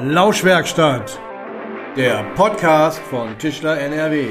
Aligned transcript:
Lauschwerkstatt, 0.00 1.18
der 1.96 2.22
Podcast 2.36 3.00
von 3.00 3.36
Tischler 3.36 3.80
NRW. 3.80 4.28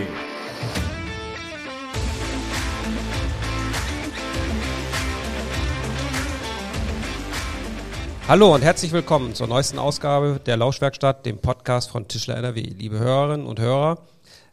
Hallo 8.30 8.56
und 8.56 8.62
herzlich 8.62 8.94
willkommen 8.94 9.36
zur 9.36 9.48
neuesten 9.48 9.78
Ausgabe 9.78 10.40
der 10.46 10.56
Lauschwerkstatt, 10.56 11.26
dem 11.26 11.40
Podcast 11.40 11.92
von 11.92 12.08
Tischler 12.08 12.38
NRW. 12.38 12.62
Liebe 12.62 13.00
Hörerinnen 13.00 13.46
und 13.46 13.60
Hörer, 13.60 13.98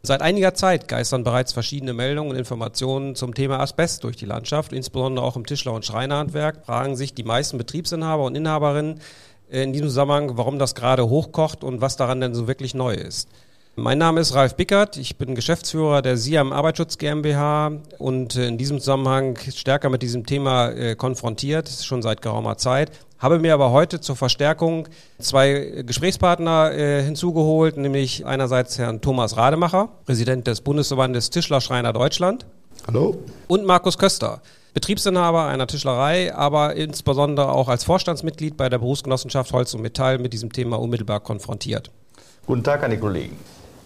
seit 0.01 0.21
einiger 0.21 0.53
Zeit 0.53 0.89
geistern 0.89 1.23
bereits 1.23 1.53
verschiedene 1.53 1.93
Meldungen 1.93 2.31
und 2.31 2.35
Informationen 2.35 3.15
zum 3.15 3.33
Thema 3.33 3.61
Asbest 3.61 4.03
durch 4.03 4.17
die 4.17 4.25
Landschaft, 4.25 4.73
insbesondere 4.73 5.25
auch 5.25 5.37
im 5.37 5.45
Tischler- 5.45 5.71
und 5.71 5.85
Schreinerhandwerk, 5.85 6.65
fragen 6.65 6.97
sich 6.97 7.13
die 7.13 7.23
meisten 7.23 7.57
Betriebsinhaber 7.57 8.25
und 8.25 8.35
Inhaberinnen 8.35 8.99
in 9.49 9.73
diesem 9.73 9.87
Zusammenhang, 9.87 10.37
warum 10.37 10.59
das 10.59 10.75
gerade 10.75 11.07
hochkocht 11.09 11.63
und 11.63 11.81
was 11.81 11.97
daran 11.97 12.21
denn 12.21 12.33
so 12.33 12.47
wirklich 12.47 12.73
neu 12.73 12.93
ist. 12.93 13.29
Mein 13.77 13.97
Name 13.97 14.21
ist 14.21 14.33
Ralf 14.33 14.55
Bickert, 14.55 14.95
ich 14.95 15.17
bin 15.17 15.35
Geschäftsführer 15.35 16.01
der 16.01 16.15
SIAM 16.15 16.53
Arbeitsschutz 16.53 16.97
GmbH 16.97 17.73
und 17.97 18.37
in 18.37 18.57
diesem 18.57 18.79
Zusammenhang 18.79 19.37
stärker 19.53 19.89
mit 19.89 20.01
diesem 20.01 20.25
Thema 20.25 20.69
äh, 20.69 20.95
konfrontiert, 20.95 21.67
schon 21.67 22.01
seit 22.01 22.21
geraumer 22.21 22.57
Zeit. 22.57 22.91
Habe 23.19 23.39
mir 23.39 23.53
aber 23.53 23.71
heute 23.71 23.99
zur 23.99 24.15
Verstärkung 24.15 24.87
zwei 25.19 25.83
Gesprächspartner 25.85 26.71
äh, 26.71 27.03
hinzugeholt, 27.03 27.75
nämlich 27.75 28.25
einerseits 28.25 28.77
Herrn 28.77 29.01
Thomas 29.01 29.35
Rademacher, 29.35 29.89
Präsident 30.05 30.47
des 30.47 30.61
Bundesverbandes 30.61 31.29
Tischler 31.29 31.59
Schreiner 31.59 31.91
Deutschland. 31.91 32.45
Hallo. 32.87 33.17
Und 33.47 33.65
Markus 33.65 33.97
Köster, 33.97 34.41
Betriebsinhaber 34.75 35.45
einer 35.45 35.67
Tischlerei, 35.67 36.35
aber 36.35 36.75
insbesondere 36.75 37.53
auch 37.53 37.69
als 37.69 37.85
Vorstandsmitglied 37.85 38.57
bei 38.57 38.67
der 38.67 38.77
Berufsgenossenschaft 38.77 39.53
Holz 39.53 39.73
und 39.73 39.81
Metall 39.81 40.19
mit 40.19 40.33
diesem 40.33 40.51
Thema 40.51 40.77
unmittelbar 40.77 41.21
konfrontiert. 41.21 41.91
Guten 42.45 42.61
Tag 42.61 42.83
an 42.83 42.91
die 42.91 42.97
Kollegen. 42.97 43.37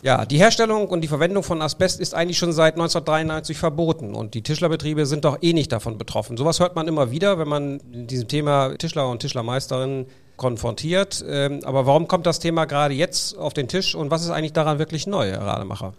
Ja, 0.01 0.25
die 0.25 0.39
Herstellung 0.39 0.87
und 0.87 1.01
die 1.01 1.07
Verwendung 1.07 1.43
von 1.43 1.61
Asbest 1.61 1.99
ist 1.99 2.15
eigentlich 2.15 2.39
schon 2.39 2.53
seit 2.53 2.73
1993 2.73 3.55
verboten 3.57 4.15
und 4.15 4.33
die 4.33 4.41
Tischlerbetriebe 4.41 5.05
sind 5.05 5.25
doch 5.25 5.37
eh 5.41 5.53
nicht 5.53 5.71
davon 5.71 5.99
betroffen. 5.99 6.37
Sowas 6.37 6.59
hört 6.59 6.75
man 6.75 6.87
immer 6.87 7.11
wieder, 7.11 7.37
wenn 7.37 7.47
man 7.47 7.79
in 7.93 8.07
diesem 8.07 8.27
Thema 8.27 8.75
Tischler 8.75 9.09
und 9.09 9.19
Tischlermeisterinnen 9.19 10.07
konfrontiert. 10.37 11.23
Ähm, 11.29 11.59
aber 11.65 11.85
warum 11.85 12.07
kommt 12.07 12.25
das 12.25 12.39
Thema 12.39 12.65
gerade 12.65 12.95
jetzt 12.95 13.37
auf 13.37 13.53
den 13.53 13.67
Tisch 13.67 13.93
und 13.93 14.09
was 14.09 14.23
ist 14.23 14.31
eigentlich 14.31 14.53
daran 14.53 14.79
wirklich 14.79 15.05
neu, 15.05 15.27
Herr 15.27 15.41
Rademacher? 15.41 15.93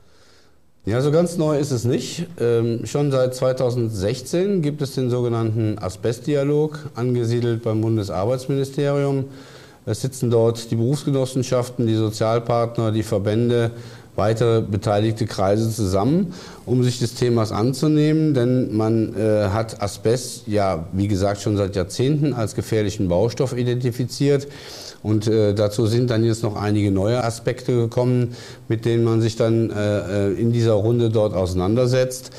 Ja, 0.86 1.02
so 1.02 1.10
ganz 1.10 1.36
neu 1.36 1.58
ist 1.58 1.72
es 1.72 1.84
nicht. 1.84 2.26
Ähm, 2.40 2.86
schon 2.86 3.10
seit 3.10 3.34
2016 3.34 4.62
gibt 4.62 4.80
es 4.80 4.94
den 4.94 5.10
sogenannten 5.10 5.78
Asbestdialog, 5.78 6.88
angesiedelt 6.94 7.62
beim 7.62 7.82
Bundesarbeitsministerium. 7.82 9.26
Es 9.84 10.00
sitzen 10.00 10.30
dort 10.30 10.70
die 10.70 10.76
Berufsgenossenschaften, 10.76 11.86
die 11.86 11.96
Sozialpartner, 11.96 12.92
die 12.92 13.02
Verbände, 13.02 13.72
weitere 14.16 14.62
beteiligte 14.62 15.26
Kreise 15.26 15.70
zusammen, 15.70 16.32
um 16.64 16.82
sich 16.82 16.98
des 16.98 17.14
Themas 17.14 17.52
anzunehmen. 17.52 18.32
Denn 18.32 18.74
man 18.74 19.14
äh, 19.14 19.48
hat 19.50 19.82
Asbest 19.82 20.44
ja, 20.46 20.86
wie 20.94 21.08
gesagt, 21.08 21.42
schon 21.42 21.58
seit 21.58 21.76
Jahrzehnten 21.76 22.32
als 22.32 22.54
gefährlichen 22.54 23.08
Baustoff 23.08 23.54
identifiziert. 23.54 24.48
Und 25.02 25.26
äh, 25.26 25.54
dazu 25.54 25.86
sind 25.86 26.10
dann 26.10 26.24
jetzt 26.24 26.42
noch 26.42 26.56
einige 26.56 26.90
neue 26.90 27.24
Aspekte 27.24 27.74
gekommen, 27.74 28.34
mit 28.68 28.84
denen 28.84 29.04
man 29.04 29.20
sich 29.20 29.36
dann 29.36 29.70
äh, 29.70 30.28
äh 30.28 30.32
in 30.32 30.52
dieser 30.52 30.72
Runde 30.72 31.10
dort 31.10 31.34
auseinandersetzt. 31.34 32.32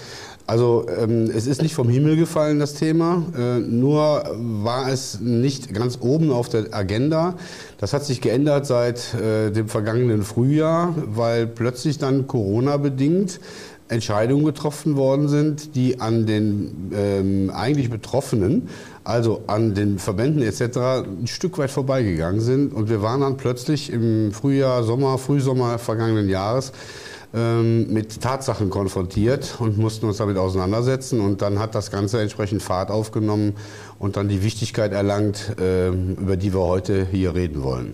Also 0.51 0.85
ähm, 1.01 1.31
es 1.33 1.47
ist 1.47 1.61
nicht 1.61 1.73
vom 1.73 1.87
Himmel 1.87 2.17
gefallen, 2.17 2.59
das 2.59 2.73
Thema. 2.73 3.23
Äh, 3.37 3.59
nur 3.59 4.23
war 4.35 4.89
es 4.91 5.21
nicht 5.21 5.73
ganz 5.73 5.99
oben 6.01 6.29
auf 6.29 6.49
der 6.49 6.73
Agenda. 6.73 7.35
Das 7.77 7.93
hat 7.93 8.03
sich 8.03 8.19
geändert 8.19 8.65
seit 8.65 9.13
äh, 9.13 9.51
dem 9.51 9.69
vergangenen 9.69 10.23
Frühjahr, 10.23 10.93
weil 11.05 11.47
plötzlich 11.47 11.99
dann 11.99 12.27
Corona-bedingt 12.27 13.39
Entscheidungen 13.87 14.45
getroffen 14.45 14.95
worden 14.95 15.27
sind, 15.27 15.75
die 15.75 15.99
an 15.99 16.25
den 16.25 16.91
ähm, 16.95 17.51
eigentlich 17.53 17.89
Betroffenen, 17.89 18.69
also 19.03 19.43
an 19.47 19.73
den 19.73 19.99
Verbänden 19.99 20.43
etc., 20.43 20.77
ein 20.77 21.27
Stück 21.27 21.57
weit 21.57 21.71
vorbeigegangen 21.71 22.41
sind. 22.41 22.73
Und 22.73 22.89
wir 22.89 23.01
waren 23.01 23.21
dann 23.21 23.37
plötzlich 23.37 23.91
im 23.91 24.31
Frühjahr, 24.31 24.83
Sommer, 24.83 25.17
Frühsommer 25.17 25.79
vergangenen 25.79 26.29
Jahres 26.29 26.71
ähm, 27.33 27.91
mit 27.91 28.21
Tatsachen 28.21 28.69
konfrontiert 28.69 29.55
und 29.59 29.77
mussten 29.77 30.05
uns 30.05 30.17
damit 30.17 30.37
auseinandersetzen. 30.37 31.21
Und 31.21 31.41
dann 31.41 31.59
hat 31.59 31.75
das 31.75 31.91
Ganze 31.91 32.21
entsprechend 32.21 32.61
Fahrt 32.61 32.91
aufgenommen 32.91 33.55
und 33.99 34.17
dann 34.17 34.27
die 34.27 34.43
Wichtigkeit 34.43 34.91
erlangt, 34.91 35.55
äh, 35.59 35.89
über 35.89 36.37
die 36.37 36.53
wir 36.53 36.61
heute 36.61 37.07
hier 37.09 37.33
reden 37.33 37.63
wollen. 37.63 37.93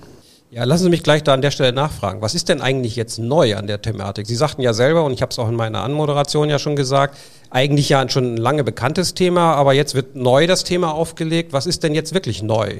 Ja, 0.50 0.63
lassen 0.63 0.85
Sie 0.85 0.90
mich 0.90 1.03
gleich 1.03 1.24
da 1.24 1.34
an 1.34 1.41
der 1.41 1.52
Stelle 1.52 1.74
nachfragen. 1.74 2.22
Was 2.22 2.34
ist 2.34 2.47
denn 2.47 2.62
eigentlich 2.62 2.96
jetzt 2.96 3.19
neu 3.19 3.58
an 3.58 3.68
der 3.68 3.81
Thematik? 3.81 4.28
Sie 4.28 4.35
sagten 4.35 4.62
ja 4.62 4.72
selber, 4.72 5.03
und 5.03 5.12
ich 5.12 5.22
habe 5.22 5.30
es 5.30 5.40
auch 5.40 5.50
in 5.50 5.56
meiner 5.56 5.84
Anmoderation 5.84 6.50
ja 6.50 6.58
schon 6.58 6.78
gesagt, 6.78 7.18
eigentlich 7.50 7.90
ja 7.90 8.08
schon 8.08 8.35
ein 8.35 8.38
lange 8.38 8.63
bekanntes 8.63 9.13
Thema, 9.13 9.56
aber 9.56 9.74
jetzt 9.74 9.94
wird 9.94 10.16
neu 10.16 10.47
das 10.47 10.63
Thema 10.63 10.94
aufgelegt. 10.94 11.52
Was 11.52 11.66
ist 11.66 11.84
denn 11.84 11.94
jetzt 11.94 12.13
wirklich 12.13 12.44
neu? 12.44 12.80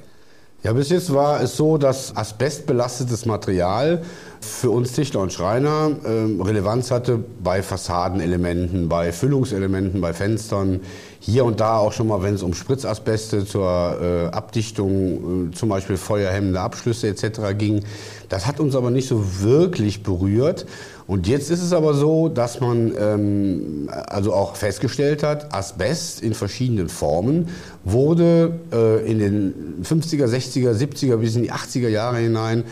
Ja, 0.64 0.74
bis 0.74 0.90
jetzt 0.90 1.14
war 1.14 1.40
es 1.42 1.56
so, 1.56 1.78
dass 1.78 2.18
asbestbelastetes 2.18 3.28
Material 3.28 4.02
für 4.42 4.72
uns 4.72 4.92
Tischler 4.92 5.20
und 5.20 5.32
Schreiner 5.32 5.92
äh, 6.04 6.42
Relevanz 6.42 6.90
hatte 6.90 7.24
bei 7.44 7.62
Fassadenelementen, 7.62 8.90
bei 8.90 9.12
Füllungselementen, 9.12 10.02
bei 10.02 10.14
Fenstern. 10.14 10.80
Hier 11.20 11.46
und 11.46 11.60
da 11.60 11.78
auch 11.78 11.94
schon 11.94 12.08
mal, 12.08 12.24
wenn 12.24 12.34
es 12.34 12.42
um 12.42 12.56
Spritzasbeste 12.56 13.46
zur 13.46 13.98
äh, 14.02 14.36
Abdichtung, 14.36 15.50
äh, 15.50 15.56
zum 15.56 15.70
Beispiel 15.70 15.96
feuerhemmende 15.96 16.60
Abschlüsse 16.60 17.08
etc. 17.08 17.56
ging. 17.56 17.84
Das 18.28 18.48
hat 18.48 18.60
uns 18.60 18.76
aber 18.76 18.90
nicht 18.90 19.08
so 19.08 19.42
wirklich 19.42 20.02
berührt. 20.02 20.66
Und 21.08 21.26
jetzt 21.26 21.50
ist 21.50 21.64
es 21.64 21.72
aber 21.72 21.94
so, 21.94 22.28
dass 22.28 22.60
man 22.60 22.94
ähm, 23.00 23.90
also 24.08 24.34
auch 24.34 24.58
festgestellt 24.58 25.24
hat, 25.24 25.54
Asbest 25.54 26.22
in 26.22 26.34
verschiedenen 26.34 26.90
Formen 26.90 27.48
wurde 27.86 28.60
äh, 28.74 29.10
in 29.10 29.20
den 29.20 29.84
50er, 29.84 30.26
60er, 30.26 30.74
70er 30.74 31.16
bis 31.16 31.38
in 31.38 31.44
die 31.44 31.52
80er 31.54 31.88
Jahre 31.88 32.18
hinein 32.18 32.66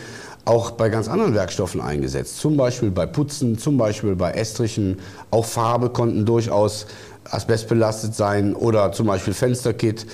auch 0.44 0.70
bei 0.70 0.90
ganz 0.90 1.08
anderen 1.08 1.34
Werkstoffen 1.34 1.80
eingesetzt. 1.80 2.38
Zum 2.38 2.56
Beispiel 2.56 2.90
bei 2.90 3.04
Putzen, 3.04 3.58
zum 3.58 3.78
Beispiel 3.78 4.14
bei 4.14 4.30
Estrichen. 4.30 5.00
Auch 5.30 5.44
Farbe 5.44 5.90
konnten 5.90 6.24
durchaus 6.24 6.86
asbestbelastet 7.24 8.14
sein 8.14 8.54
oder 8.54 8.92
zum 8.92 9.06
Beispiel 9.08 9.34
Fensterkit. 9.34 10.06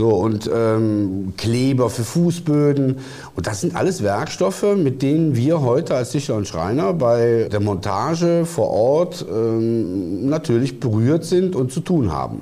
So, 0.00 0.08
und 0.08 0.50
ähm, 0.50 1.34
Kleber 1.36 1.90
für 1.90 2.04
Fußböden. 2.04 2.96
Und 3.36 3.46
das 3.46 3.60
sind 3.60 3.76
alles 3.76 4.02
Werkstoffe, 4.02 4.64
mit 4.74 5.02
denen 5.02 5.36
wir 5.36 5.60
heute 5.60 5.94
als 5.94 6.12
Tischler 6.12 6.36
und 6.36 6.48
Schreiner 6.48 6.94
bei 6.94 7.50
der 7.52 7.60
Montage 7.60 8.46
vor 8.46 8.70
Ort 8.70 9.26
ähm, 9.30 10.26
natürlich 10.30 10.80
berührt 10.80 11.26
sind 11.26 11.54
und 11.54 11.70
zu 11.70 11.80
tun 11.80 12.10
haben. 12.10 12.40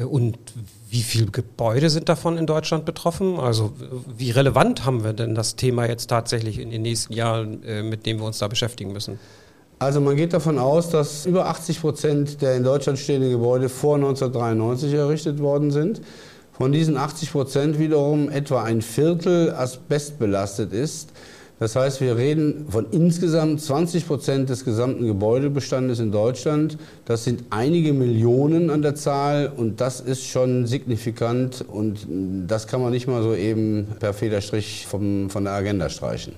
Äh, 0.00 0.04
und 0.04 0.38
wie 0.88 1.02
viele 1.02 1.26
Gebäude 1.26 1.90
sind 1.90 2.08
davon 2.08 2.38
in 2.38 2.46
Deutschland 2.46 2.86
betroffen? 2.86 3.38
Also 3.38 3.74
wie 4.16 4.30
relevant 4.30 4.86
haben 4.86 5.04
wir 5.04 5.12
denn 5.12 5.34
das 5.34 5.56
Thema 5.56 5.86
jetzt 5.86 6.06
tatsächlich 6.06 6.58
in 6.58 6.70
den 6.70 6.80
nächsten 6.80 7.12
Jahren, 7.12 7.62
äh, 7.64 7.82
mit 7.82 8.06
dem 8.06 8.18
wir 8.18 8.24
uns 8.24 8.38
da 8.38 8.48
beschäftigen 8.48 8.94
müssen? 8.94 9.18
Also 9.78 10.00
man 10.00 10.16
geht 10.16 10.32
davon 10.32 10.58
aus, 10.58 10.88
dass 10.88 11.26
über 11.26 11.48
80 11.48 11.82
Prozent 11.82 12.40
der 12.40 12.56
in 12.56 12.62
Deutschland 12.62 12.98
stehenden 12.98 13.30
Gebäude 13.30 13.68
vor 13.68 13.96
1993 13.96 14.94
errichtet 14.94 15.38
worden 15.38 15.70
sind. 15.70 16.00
Von 16.52 16.72
diesen 16.72 16.96
80 16.96 17.32
Prozent 17.32 17.78
wiederum 17.78 18.28
etwa 18.28 18.62
ein 18.62 18.82
Viertel 18.82 19.52
asbestbelastet 19.52 20.72
ist. 20.72 21.10
Das 21.58 21.76
heißt, 21.76 22.00
wir 22.00 22.16
reden 22.16 22.66
von 22.68 22.86
insgesamt 22.90 23.60
20 23.60 24.08
Prozent 24.08 24.50
des 24.50 24.64
gesamten 24.64 25.06
Gebäudebestandes 25.06 26.00
in 26.00 26.10
Deutschland. 26.10 26.76
Das 27.04 27.22
sind 27.22 27.44
einige 27.50 27.92
Millionen 27.92 28.68
an 28.68 28.82
der 28.82 28.96
Zahl 28.96 29.52
und 29.56 29.80
das 29.80 30.00
ist 30.00 30.26
schon 30.26 30.66
signifikant 30.66 31.64
und 31.66 32.06
das 32.48 32.66
kann 32.66 32.82
man 32.82 32.90
nicht 32.90 33.06
mal 33.06 33.22
so 33.22 33.32
eben 33.32 33.86
per 34.00 34.12
Federstrich 34.12 34.88
vom, 34.88 35.30
von 35.30 35.44
der 35.44 35.52
Agenda 35.52 35.88
streichen. 35.88 36.32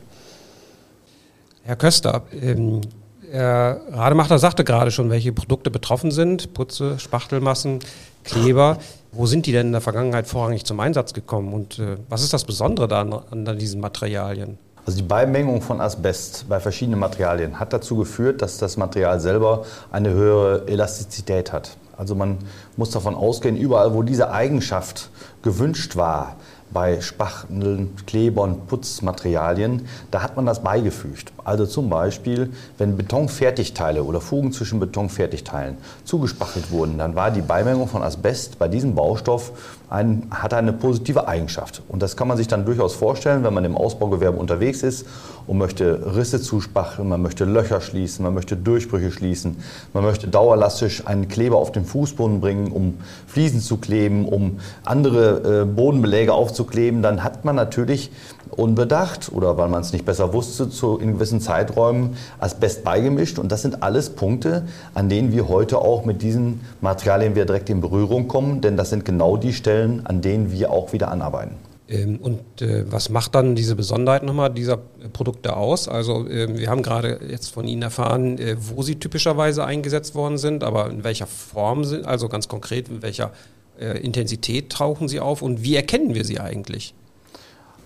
Herr 1.63 1.77
Köster, 1.77 2.25
ähm, 2.43 2.83
Herr 3.31 3.81
Rademacher 3.91 4.39
sagte 4.39 4.65
gerade 4.65 4.91
schon, 4.91 5.11
welche 5.11 5.33
Produkte 5.33 5.71
betroffen 5.71 6.11
sind. 6.11 6.55
Putze, 6.55 6.99
Spachtelmassen, 6.99 7.81
Kleber. 8.25 8.79
Wo 9.13 9.27
sind 9.27 9.47
die 9.47 9.53
denn 9.53 9.67
in 9.67 9.73
der 9.73 9.81
Vergangenheit 9.81 10.27
vorrangig 10.27 10.65
zum 10.65 10.81
Einsatz 10.81 11.13
gekommen 11.13 11.53
und 11.53 11.79
äh, 11.79 11.97
was 12.09 12.23
ist 12.23 12.33
das 12.33 12.45
Besondere 12.45 12.89
da 12.89 13.03
an, 13.03 13.13
an 13.31 13.59
diesen 13.59 13.81
Materialien? 13.81 14.59
Also 14.87 14.99
die 14.99 15.05
Beimengung 15.05 15.63
von 15.63 15.81
Asbest 15.81 16.47
bei 16.49 16.61
verschiedenen 16.61 17.01
Materialien 17.01 17.59
hat 17.59 17.73
dazu 17.73 17.97
geführt, 17.97 18.43
dass 18.43 18.59
das 18.59 18.77
Material 18.77 19.19
selber 19.21 19.65
eine 19.91 20.11
höhere 20.11 20.67
Elastizität 20.67 21.53
hat. 21.53 21.77
Also 21.97 22.15
man 22.15 22.39
muss 22.77 22.91
davon 22.91 23.15
ausgehen, 23.15 23.57
überall 23.57 23.95
wo 23.95 24.03
diese 24.03 24.31
Eigenschaft 24.31 25.11
gewünscht 25.43 25.97
war, 25.97 26.37
bei 26.75 27.01
Spachteln, 27.01 27.97
Klebern, 28.07 28.67
Putzmaterialien, 28.67 29.87
da 30.11 30.23
hat 30.23 30.37
man 30.37 30.45
das 30.45 30.63
beigefügt. 30.63 31.33
Also 31.45 31.65
zum 31.65 31.89
Beispiel, 31.89 32.53
wenn 32.77 32.97
Betonfertigteile 32.97 34.03
oder 34.03 34.21
Fugen 34.21 34.53
zwischen 34.53 34.81
Betonfertigteilen 34.81 35.79
zugespachtelt 36.05 36.71
wurden, 36.73 36.99
dann 36.99 37.15
war 37.15 37.31
die 37.31 37.41
Beimengung 37.41 37.89
von 37.89 38.03
Asbest 38.03 38.59
bei 38.59 38.69
diesem 38.69 38.95
Baustoff 38.95 39.53
ein, 39.95 40.27
hat 40.31 40.53
eine 40.53 40.73
positive 40.73 41.29
Eigenschaft. 41.29 41.83
Und 41.89 42.03
das 42.03 42.17
kann 42.17 42.27
man 42.27 42.37
sich 42.37 42.49
dann 42.49 42.65
durchaus 42.65 42.95
vorstellen, 42.95 43.45
wenn 43.45 43.55
man 43.55 43.65
im 43.65 43.77
Ausbaugewerbe 43.77 44.37
unterwegs 44.37 44.83
ist 44.83 45.07
und 45.47 45.59
möchte 45.59 46.17
Risse 46.17 46.43
zuspacheln, 46.43 47.09
man 47.09 47.23
möchte 47.23 47.45
Löcher 47.45 47.81
schließen, 47.81 48.25
man 48.25 48.35
möchte 48.35 48.57
Durchbrüche 48.57 49.13
schließen, 49.13 49.57
man 49.93 50.03
möchte 50.03 50.27
dauerlastisch 50.27 51.07
einen 51.07 51.29
Kleber 51.29 51.59
auf 51.59 51.71
den 51.71 51.85
Fußboden 51.85 52.41
bringen, 52.41 52.73
um 52.73 52.95
Fliesen 53.27 53.61
zu 53.61 53.77
kleben, 53.77 54.27
um 54.27 54.59
andere 54.85 55.63
äh, 55.63 55.65
Bodenbeläge 55.65 56.33
aufzukleben, 56.33 57.03
dann 57.03 57.23
hat 57.23 57.45
man 57.45 57.55
natürlich 57.55 58.11
unbedacht 58.57 59.31
oder 59.33 59.57
weil 59.57 59.69
man 59.69 59.83
es 59.83 59.93
nicht 59.93 60.05
besser 60.05 60.33
wusste, 60.33 60.69
zu, 60.71 60.99
in 60.99 61.15
gewissen 61.15 61.41
Zeiträumen 61.41 62.17
Asbest 62.39 62.85
beigemischt. 62.85 63.39
Und 63.39 63.51
das 63.51 63.63
sind 63.63 63.83
alles 63.83 64.11
Punkte, 64.11 64.65
an 64.95 65.09
denen 65.09 65.33
wir 65.33 65.49
heute 65.49 65.79
auch 65.79 66.05
mit 66.05 66.23
diesen 66.23 66.61
Materialien 66.81 67.35
wieder 67.35 67.47
direkt 67.47 67.71
in 67.71 67.81
Berührung 67.81 68.29
kommen, 68.29 68.61
denn 68.61 68.77
das 68.77 68.91
sind 68.91 69.05
genau 69.05 69.37
die 69.37 69.53
Stellen, 69.53 69.84
an 70.05 70.21
denen 70.23 70.53
wir 70.53 70.71
auch 70.71 70.93
wieder 70.93 71.11
anarbeiten. 71.11 71.57
Ähm, 71.89 72.19
und 72.21 72.63
äh, 72.63 72.91
was 72.91 73.11
macht 73.11 73.35
dann 73.35 73.55
diese 73.55 73.77
Besonderheit 73.77 74.23
nochmal 74.23 74.51
dieser 74.53 74.79
Produkte 75.13 75.57
aus? 75.57 75.89
Also 75.89 76.27
äh, 76.27 76.57
wir 76.57 76.71
haben 76.71 76.83
gerade 76.83 77.21
jetzt 77.29 77.53
von 77.53 77.67
Ihnen 77.67 77.83
erfahren, 77.83 78.39
äh, 78.39 78.57
wo 78.59 78.83
sie 78.83 78.97
typischerweise 78.97 79.65
eingesetzt 79.65 80.15
worden 80.15 80.39
sind, 80.39 80.65
aber 80.65 80.91
in 80.91 81.05
welcher 81.05 81.27
Form 81.27 81.85
sind, 81.85 82.07
also 82.07 82.29
ganz 82.29 82.49
konkret, 82.49 82.89
in 82.89 83.03
welcher 83.03 83.33
äh, 83.79 83.99
Intensität 83.99 84.71
tauchen 84.71 85.09
sie 85.09 85.21
auf 85.21 85.43
und 85.43 85.63
wie 85.63 85.77
erkennen 85.77 86.15
wir 86.15 86.25
sie 86.25 86.41
eigentlich? 86.41 86.95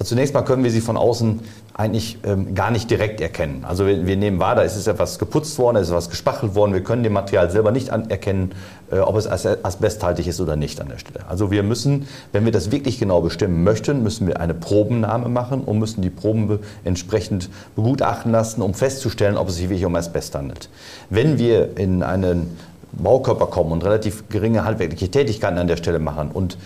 Zunächst 0.03 0.33
mal 0.33 0.43
können 0.43 0.63
wir 0.63 0.71
sie 0.71 0.81
von 0.81 0.97
außen 0.97 1.41
eigentlich 1.75 2.19
ähm, 2.25 2.55
gar 2.55 2.71
nicht 2.71 2.91
direkt 2.91 3.21
erkennen. 3.21 3.65
Also 3.67 3.87
wir, 3.87 4.07
wir, 4.07 4.17
nehmen 4.17 4.41
wahr, 4.41 4.57
da 4.57 4.63
ist 4.63 4.87
etwas 4.87 5.19
geputzt 5.19 5.59
worden, 5.59 5.77
da 5.77 5.81
ist 5.81 5.91
etwas 5.91 6.11
gespachtelt 6.11 6.55
worden. 6.55 6.73
Wir 6.73 6.83
können 6.83 7.03
dem 7.03 7.13
Material 7.13 7.51
selber 7.51 7.71
nicht 7.71 7.89
erkennen, 7.89 8.53
äh, 8.91 8.99
ob 8.99 9.17
es 9.17 9.29
asbesthaltig 9.29 10.27
ist 10.27 10.41
oder 10.41 10.57
nicht 10.57 10.81
an 10.81 10.89
der 10.89 10.99
Stelle. 10.99 11.21
Also 11.29 11.51
wir 11.51 11.63
müssen, 11.63 12.09
wenn 12.33 12.45
wir 12.45 12.53
das 12.53 12.71
wirklich 12.73 12.99
genau 12.99 13.21
bestimmen 13.21 13.63
möchten, 13.65 14.03
müssen 14.03 14.27
wir 14.27 14.41
eine 14.41 14.55
Probennahme 14.55 15.29
machen 15.29 15.63
und 15.63 15.79
müssen 15.79 16.03
die 16.03 16.11
Proben 16.11 16.49
be 16.49 16.61
entsprechend 16.85 17.49
begutachten 17.77 18.33
lassen, 18.33 18.63
um 18.63 18.75
festzustellen, 18.75 19.37
ob 19.37 19.49
es 19.49 19.57
sich 19.57 19.69
wirklich 19.69 19.85
um 19.85 19.95
Asbest 19.95 20.35
handelt. 20.35 20.71
Wenn 21.11 21.39
wir 21.39 21.77
in 21.77 22.03
einen 22.03 22.57
Baukörper 22.93 23.47
kommen 23.47 23.73
und 23.73 23.85
relativ 23.85 24.29
geringe 24.29 24.65
handwerkliche 24.65 25.11
Tätigkeiten 25.11 25.59
an 25.59 25.69
der 25.69 25.77
Stelle 25.77 25.99
machen 25.99 26.31
und 26.33 26.59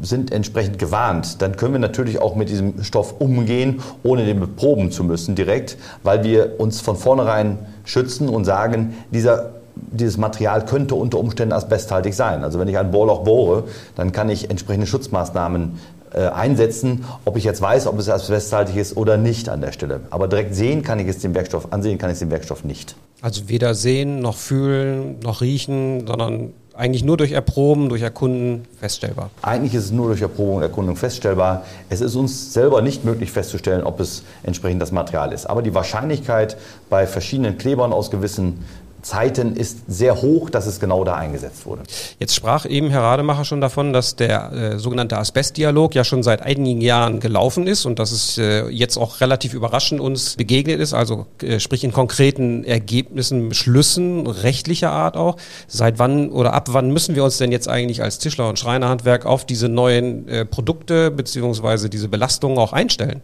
sind 0.00 0.32
entsprechend 0.32 0.78
gewarnt, 0.78 1.42
dann 1.42 1.56
können 1.56 1.74
wir 1.74 1.80
natürlich 1.80 2.20
auch 2.20 2.34
mit 2.34 2.48
diesem 2.48 2.82
Stoff 2.82 3.14
umgehen, 3.20 3.80
ohne 4.02 4.24
den 4.24 4.40
beproben 4.40 4.90
zu 4.90 5.04
müssen 5.04 5.34
direkt, 5.34 5.76
weil 6.02 6.24
wir 6.24 6.58
uns 6.58 6.80
von 6.80 6.96
vornherein 6.96 7.58
schützen 7.84 8.28
und 8.28 8.44
sagen, 8.44 8.94
dieser 9.10 9.50
dieses 9.74 10.18
Material 10.18 10.64
könnte 10.64 10.94
unter 10.94 11.18
Umständen 11.18 11.52
asbesthaltig 11.52 12.14
sein. 12.14 12.44
Also 12.44 12.58
wenn 12.58 12.68
ich 12.68 12.78
ein 12.78 12.90
Bohrloch 12.90 13.24
bohre, 13.24 13.64
dann 13.96 14.12
kann 14.12 14.28
ich 14.28 14.50
entsprechende 14.50 14.86
Schutzmaßnahmen 14.86 15.78
äh, 16.14 16.28
einsetzen, 16.28 17.04
ob 17.24 17.36
ich 17.36 17.44
jetzt 17.44 17.62
weiß, 17.62 17.86
ob 17.86 17.98
es 17.98 18.08
asbesthaltig 18.08 18.76
ist 18.76 18.96
oder 18.96 19.16
nicht 19.16 19.48
an 19.48 19.60
der 19.60 19.72
Stelle. 19.72 20.00
Aber 20.10 20.28
direkt 20.28 20.54
sehen 20.54 20.82
kann 20.82 20.98
ich 20.98 21.08
es 21.08 21.18
den 21.18 21.34
Werkstoff, 21.34 21.72
ansehen 21.72 21.98
kann 21.98 22.10
ich 22.10 22.14
es 22.14 22.18
den 22.20 22.30
Werkstoff 22.30 22.64
nicht. 22.64 22.96
Also 23.22 23.48
weder 23.48 23.74
sehen, 23.74 24.20
noch 24.20 24.36
fühlen, 24.36 25.20
noch 25.20 25.40
riechen, 25.40 26.06
sondern 26.06 26.52
eigentlich 26.74 27.04
nur 27.04 27.16
durch 27.16 27.32
Erproben, 27.32 27.88
durch 27.88 28.02
Erkunden 28.02 28.66
feststellbar. 28.80 29.30
Eigentlich 29.42 29.74
ist 29.74 29.84
es 29.84 29.90
nur 29.90 30.08
durch 30.08 30.22
Erprobung 30.22 30.56
und 30.56 30.62
Erkundung 30.62 30.96
feststellbar. 30.96 31.64
Es 31.90 32.00
ist 32.00 32.14
uns 32.14 32.52
selber 32.52 32.82
nicht 32.82 33.04
möglich 33.04 33.30
festzustellen, 33.30 33.84
ob 33.84 34.00
es 34.00 34.22
entsprechend 34.42 34.80
das 34.80 34.92
Material 34.92 35.32
ist. 35.32 35.46
Aber 35.46 35.62
die 35.62 35.74
Wahrscheinlichkeit 35.74 36.56
bei 36.88 37.06
verschiedenen 37.06 37.58
Klebern 37.58 37.92
aus 37.92 38.10
gewissen 38.10 38.64
Zeiten 39.02 39.56
ist 39.56 39.80
sehr 39.88 40.22
hoch, 40.22 40.48
dass 40.48 40.66
es 40.66 40.80
genau 40.80 41.04
da 41.04 41.14
eingesetzt 41.14 41.66
wurde. 41.66 41.82
Jetzt 42.18 42.34
sprach 42.34 42.66
eben 42.66 42.88
Herr 42.90 43.02
Rademacher 43.02 43.44
schon 43.44 43.60
davon, 43.60 43.92
dass 43.92 44.16
der 44.16 44.52
äh, 44.52 44.78
sogenannte 44.78 45.18
Asbestdialog 45.18 45.94
ja 45.94 46.04
schon 46.04 46.22
seit 46.22 46.42
einigen 46.42 46.80
Jahren 46.80 47.20
gelaufen 47.20 47.66
ist 47.66 47.84
und 47.84 47.98
dass 47.98 48.12
es 48.12 48.38
äh, 48.38 48.68
jetzt 48.68 48.96
auch 48.96 49.20
relativ 49.20 49.54
überraschend 49.54 50.00
uns 50.00 50.36
begegnet 50.36 50.80
ist, 50.80 50.94
also 50.94 51.26
äh, 51.42 51.58
sprich 51.58 51.84
in 51.84 51.92
konkreten 51.92 52.64
Ergebnissen, 52.64 53.48
Beschlüssen 53.48 54.26
rechtlicher 54.26 54.90
Art 54.90 55.16
auch. 55.16 55.36
Seit 55.66 55.98
wann 55.98 56.30
oder 56.30 56.54
ab 56.54 56.68
wann 56.70 56.90
müssen 56.90 57.14
wir 57.14 57.24
uns 57.24 57.38
denn 57.38 57.50
jetzt 57.50 57.68
eigentlich 57.68 58.02
als 58.02 58.18
Tischler 58.18 58.48
und 58.48 58.58
Schreinerhandwerk 58.58 59.26
auf 59.26 59.44
diese 59.44 59.68
neuen 59.68 60.28
äh, 60.28 60.44
Produkte 60.44 61.10
beziehungsweise 61.10 61.90
diese 61.90 62.08
Belastungen 62.08 62.58
auch 62.58 62.72
einstellen? 62.72 63.22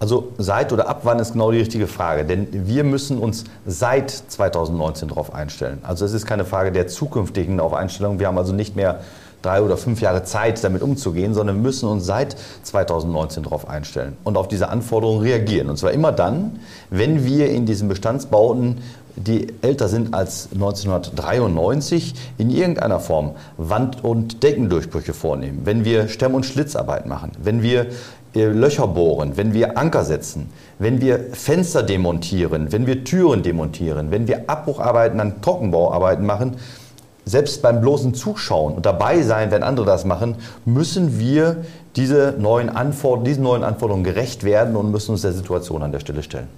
Also 0.00 0.32
seit 0.38 0.72
oder 0.72 0.88
ab 0.88 1.00
wann 1.02 1.18
ist 1.18 1.32
genau 1.32 1.50
die 1.50 1.58
richtige 1.58 1.88
Frage, 1.88 2.24
denn 2.24 2.46
wir 2.52 2.84
müssen 2.84 3.18
uns 3.18 3.44
seit 3.66 4.10
2019 4.10 5.08
darauf 5.08 5.34
einstellen. 5.34 5.78
Also 5.82 6.04
es 6.04 6.12
ist 6.12 6.24
keine 6.24 6.44
Frage 6.44 6.70
der 6.70 6.86
zukünftigen 6.86 7.58
Aufeinstellung. 7.58 8.20
Wir 8.20 8.28
haben 8.28 8.38
also 8.38 8.52
nicht 8.52 8.76
mehr 8.76 9.00
drei 9.42 9.62
oder 9.62 9.76
fünf 9.76 10.00
Jahre 10.00 10.22
Zeit, 10.24 10.62
damit 10.62 10.82
umzugehen, 10.82 11.34
sondern 11.34 11.56
wir 11.56 11.62
müssen 11.62 11.88
uns 11.88 12.04
seit 12.04 12.36
2019 12.62 13.44
darauf 13.44 13.68
einstellen 13.68 14.16
und 14.24 14.36
auf 14.36 14.48
diese 14.48 14.68
Anforderungen 14.68 15.20
reagieren. 15.20 15.68
Und 15.68 15.78
zwar 15.78 15.92
immer 15.92 16.12
dann, 16.12 16.60
wenn 16.90 17.24
wir 17.24 17.50
in 17.50 17.66
diesen 17.66 17.88
Bestandsbauten 17.88 18.78
die 19.16 19.48
älter 19.62 19.88
sind 19.88 20.14
als 20.14 20.48
1993, 20.54 22.14
in 22.38 22.50
irgendeiner 22.50 23.00
Form 23.00 23.32
Wand- 23.56 24.04
und 24.04 24.42
Deckendurchbrüche 24.42 25.12
vornehmen, 25.12 25.62
wenn 25.64 25.84
wir 25.84 26.08
Stemm- 26.08 26.34
und 26.34 26.46
Schlitzarbeit 26.46 27.06
machen, 27.06 27.32
wenn 27.42 27.62
wir 27.62 27.86
Löcher 28.46 28.86
bohren, 28.86 29.36
wenn 29.36 29.52
wir 29.52 29.76
Anker 29.76 30.04
setzen, 30.04 30.50
wenn 30.78 31.00
wir 31.00 31.18
Fenster 31.32 31.82
demontieren, 31.82 32.72
wenn 32.72 32.86
wir 32.86 33.04
Türen 33.04 33.42
demontieren, 33.42 34.10
wenn 34.10 34.28
wir 34.28 34.48
Abbrucharbeiten 34.48 35.20
an 35.20 35.42
Trockenbauarbeiten 35.42 36.24
machen, 36.24 36.56
selbst 37.24 37.60
beim 37.60 37.80
bloßen 37.80 38.14
Zuschauen 38.14 38.74
und 38.74 38.86
dabei 38.86 39.22
sein, 39.22 39.50
wenn 39.50 39.62
andere 39.62 39.86
das 39.86 40.04
machen, 40.04 40.36
müssen 40.64 41.18
wir 41.18 41.58
diese 41.96 42.34
neuen 42.38 42.70
diesen 43.24 43.42
neuen 43.42 43.64
Anforderungen 43.64 44.04
gerecht 44.04 44.44
werden 44.44 44.76
und 44.76 44.90
müssen 44.90 45.12
uns 45.12 45.22
der 45.22 45.32
Situation 45.32 45.82
an 45.82 45.92
der 45.92 46.00
Stelle 46.00 46.22
stellen. 46.22 46.48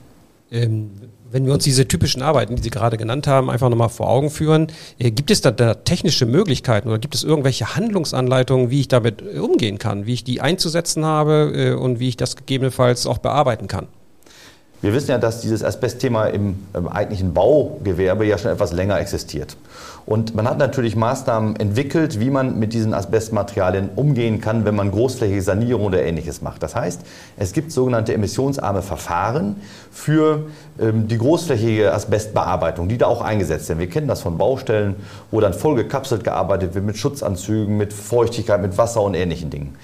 Ähm, 0.50 0.90
wenn 1.30 1.46
wir 1.46 1.52
uns 1.52 1.64
diese 1.64 1.86
typischen 1.86 2.22
Arbeiten, 2.22 2.56
die 2.56 2.62
Sie 2.62 2.70
gerade 2.70 2.96
genannt 2.96 3.26
haben, 3.26 3.50
einfach 3.50 3.68
nochmal 3.68 3.88
vor 3.88 4.08
Augen 4.08 4.30
führen, 4.30 4.66
äh, 4.98 5.10
gibt 5.10 5.30
es 5.30 5.40
da, 5.40 5.50
da, 5.50 5.74
technische 5.74 6.26
Möglichkeiten 6.26 6.88
oder 6.88 6.98
gibt 6.98 7.14
es 7.14 7.22
irgendwelche 7.22 7.76
Handlungsanleitungen, 7.76 8.70
wie 8.70 8.80
ich 8.80 8.88
damit 8.88 9.22
äh, 9.22 9.38
umgehen 9.38 9.78
kann, 9.78 10.06
wie 10.06 10.14
ich 10.14 10.24
die 10.24 10.40
einzusetzen 10.40 11.04
habe 11.04 11.52
äh, 11.54 11.72
und 11.72 12.00
wie 12.00 12.08
ich 12.08 12.16
das 12.16 12.36
gegebenenfalls 12.36 13.06
auch 13.06 13.18
bearbeiten 13.18 13.68
kann? 13.68 13.86
Wir 14.82 14.94
wissen 14.94 15.10
ja, 15.10 15.18
dass 15.18 15.42
dieses 15.42 15.62
Asbestthema 15.62 16.26
im, 16.26 16.66
im 16.72 16.88
eigentlichen 16.88 17.34
Baugewerbe 17.34 18.24
ja 18.24 18.38
schon 18.38 18.50
etwas 18.50 18.72
länger 18.72 18.98
existiert. 18.98 19.56
Und 20.06 20.34
man 20.34 20.48
hat 20.48 20.56
natürlich 20.56 20.96
Maßnahmen 20.96 21.56
entwickelt, 21.56 22.18
wie 22.18 22.30
man 22.30 22.58
mit 22.58 22.72
diesen 22.72 22.94
Asbestmaterialien 22.94 23.90
umgehen 23.94 24.40
kann, 24.40 24.64
wenn 24.64 24.74
man 24.74 24.90
großflächige 24.90 25.42
Sanierung 25.42 25.84
oder 25.84 26.02
ähnliches 26.02 26.40
macht. 26.40 26.62
Das 26.62 26.74
heißt, 26.74 27.02
es 27.36 27.52
gibt 27.52 27.72
sogenannte 27.72 28.14
emissionsarme 28.14 28.80
Verfahren 28.80 29.56
für 29.92 30.46
ähm, 30.80 31.08
die 31.08 31.18
großflächige 31.18 31.92
Asbestbearbeitung, 31.92 32.88
die 32.88 32.96
da 32.96 33.06
auch 33.06 33.20
eingesetzt 33.20 33.68
werden. 33.68 33.80
Wir 33.80 33.90
kennen 33.90 34.08
das 34.08 34.22
von 34.22 34.38
Baustellen, 34.38 34.96
wo 35.30 35.40
dann 35.40 35.52
voll 35.52 35.76
gekapselt 35.76 36.24
gearbeitet 36.24 36.74
wird 36.74 36.86
mit 36.86 36.96
Schutzanzügen, 36.96 37.76
mit 37.76 37.92
Feuchtigkeit, 37.92 38.62
mit 38.62 38.78
Wasser 38.78 39.02
und 39.02 39.14
ähnlichen 39.14 39.50
Dingen. 39.50 39.76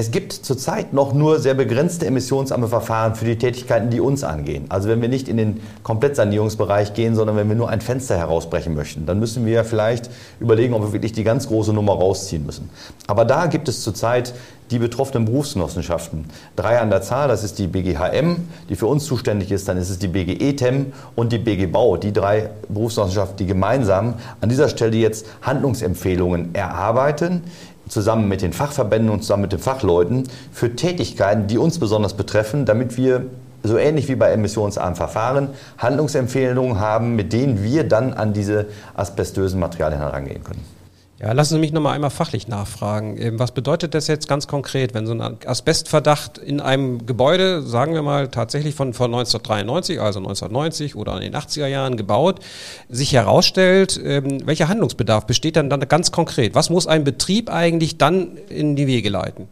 Es 0.00 0.10
gibt 0.10 0.32
zurzeit 0.32 0.94
noch 0.94 1.12
nur 1.12 1.40
sehr 1.40 1.52
begrenzte 1.52 2.06
emissionsarme 2.06 2.68
Verfahren 2.68 3.16
für 3.16 3.26
die 3.26 3.36
Tätigkeiten, 3.36 3.90
die 3.90 4.00
uns 4.00 4.24
angehen. 4.24 4.64
Also 4.70 4.88
wenn 4.88 5.02
wir 5.02 5.10
nicht 5.10 5.28
in 5.28 5.36
den 5.36 5.60
Komplettsanierungsbereich 5.82 6.94
gehen, 6.94 7.14
sondern 7.14 7.36
wenn 7.36 7.50
wir 7.50 7.54
nur 7.54 7.68
ein 7.68 7.82
Fenster 7.82 8.16
herausbrechen 8.16 8.74
möchten, 8.74 9.04
dann 9.04 9.20
müssen 9.20 9.44
wir 9.44 9.62
vielleicht 9.62 10.08
überlegen, 10.40 10.72
ob 10.72 10.80
wir 10.84 10.92
wirklich 10.94 11.12
die 11.12 11.22
ganz 11.22 11.48
große 11.48 11.74
Nummer 11.74 11.92
rausziehen 11.92 12.46
müssen. 12.46 12.70
Aber 13.08 13.26
da 13.26 13.44
gibt 13.44 13.68
es 13.68 13.82
zurzeit 13.82 14.32
die 14.70 14.78
betroffenen 14.78 15.24
Berufsgenossenschaften. 15.24 16.24
Drei 16.56 16.78
an 16.80 16.90
der 16.90 17.02
Zahl, 17.02 17.28
das 17.28 17.42
ist 17.42 17.58
die 17.58 17.66
BGHM, 17.66 18.36
die 18.68 18.76
für 18.76 18.86
uns 18.86 19.04
zuständig 19.04 19.50
ist, 19.50 19.68
dann 19.68 19.76
ist 19.76 19.90
es 19.90 19.98
die 19.98 20.08
BGETEM 20.08 20.92
und 21.16 21.32
die 21.32 21.38
BG 21.38 21.66
Bau. 21.66 21.96
Die 21.96 22.12
drei 22.12 22.50
Berufsgenossenschaften, 22.68 23.36
die 23.36 23.46
gemeinsam 23.46 24.14
an 24.40 24.48
dieser 24.48 24.68
Stelle 24.68 24.96
jetzt 24.96 25.26
Handlungsempfehlungen 25.42 26.54
erarbeiten, 26.54 27.42
zusammen 27.90 28.28
mit 28.28 28.42
den 28.42 28.52
Fachverbänden 28.52 29.10
und 29.10 29.22
zusammen 29.22 29.42
mit 29.42 29.52
den 29.52 29.58
Fachleuten 29.58 30.24
für 30.52 30.74
Tätigkeiten, 30.74 31.46
die 31.46 31.58
uns 31.58 31.78
besonders 31.78 32.14
betreffen, 32.14 32.64
damit 32.64 32.96
wir 32.96 33.26
so 33.62 33.76
ähnlich 33.76 34.08
wie 34.08 34.14
bei 34.14 34.30
emissionsarmen 34.30 34.96
Verfahren 34.96 35.48
Handlungsempfehlungen 35.76 36.80
haben, 36.80 37.16
mit 37.16 37.32
denen 37.32 37.62
wir 37.62 37.84
dann 37.84 38.14
an 38.14 38.32
diese 38.32 38.66
asbestösen 38.94 39.60
Materialien 39.60 40.00
herangehen 40.00 40.42
können. 40.42 40.79
Ja, 41.22 41.32
lassen 41.32 41.54
Sie 41.54 41.60
mich 41.60 41.72
nochmal 41.72 41.94
einmal 41.94 42.08
fachlich 42.08 42.48
nachfragen. 42.48 43.18
Ähm, 43.18 43.38
was 43.38 43.52
bedeutet 43.52 43.94
das 43.94 44.06
jetzt 44.06 44.26
ganz 44.26 44.46
konkret, 44.46 44.94
wenn 44.94 45.06
so 45.06 45.12
ein 45.12 45.36
Asbestverdacht 45.44 46.38
in 46.38 46.60
einem 46.60 47.04
Gebäude, 47.04 47.60
sagen 47.60 47.92
wir 47.92 48.00
mal 48.00 48.28
tatsächlich 48.28 48.74
von, 48.74 48.94
von 48.94 49.12
1993, 49.12 50.00
also 50.00 50.18
1990 50.20 50.96
oder 50.96 51.16
in 51.16 51.20
den 51.20 51.34
80er 51.34 51.66
Jahren 51.66 51.98
gebaut, 51.98 52.40
sich 52.88 53.12
herausstellt, 53.12 54.00
ähm, 54.02 54.46
welcher 54.46 54.68
Handlungsbedarf 54.68 55.26
besteht 55.26 55.56
dann, 55.56 55.68
dann 55.68 55.80
ganz 55.80 56.10
konkret? 56.10 56.54
Was 56.54 56.70
muss 56.70 56.86
ein 56.86 57.04
Betrieb 57.04 57.50
eigentlich 57.50 57.98
dann 57.98 58.38
in 58.48 58.74
die 58.74 58.86
Wege 58.86 59.10
leiten? 59.10 59.46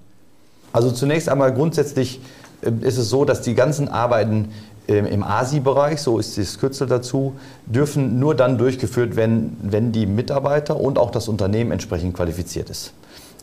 Also 0.72 0.90
zunächst 0.90 1.28
einmal 1.28 1.52
grundsätzlich 1.52 2.20
ähm, 2.62 2.82
ist 2.82 2.96
es 2.96 3.10
so, 3.10 3.26
dass 3.26 3.42
die 3.42 3.54
ganzen 3.54 3.88
Arbeiten 3.88 4.52
im 4.88 5.22
ASI-Bereich, 5.22 6.00
so 6.00 6.18
ist 6.18 6.38
das 6.38 6.58
Kürzel 6.58 6.86
dazu, 6.86 7.34
dürfen 7.66 8.18
nur 8.18 8.34
dann 8.34 8.56
durchgeführt 8.56 9.16
werden, 9.16 9.56
wenn 9.62 9.92
die 9.92 10.06
Mitarbeiter 10.06 10.80
und 10.80 10.98
auch 10.98 11.10
das 11.10 11.28
Unternehmen 11.28 11.72
entsprechend 11.72 12.14
qualifiziert 12.14 12.70
ist. 12.70 12.94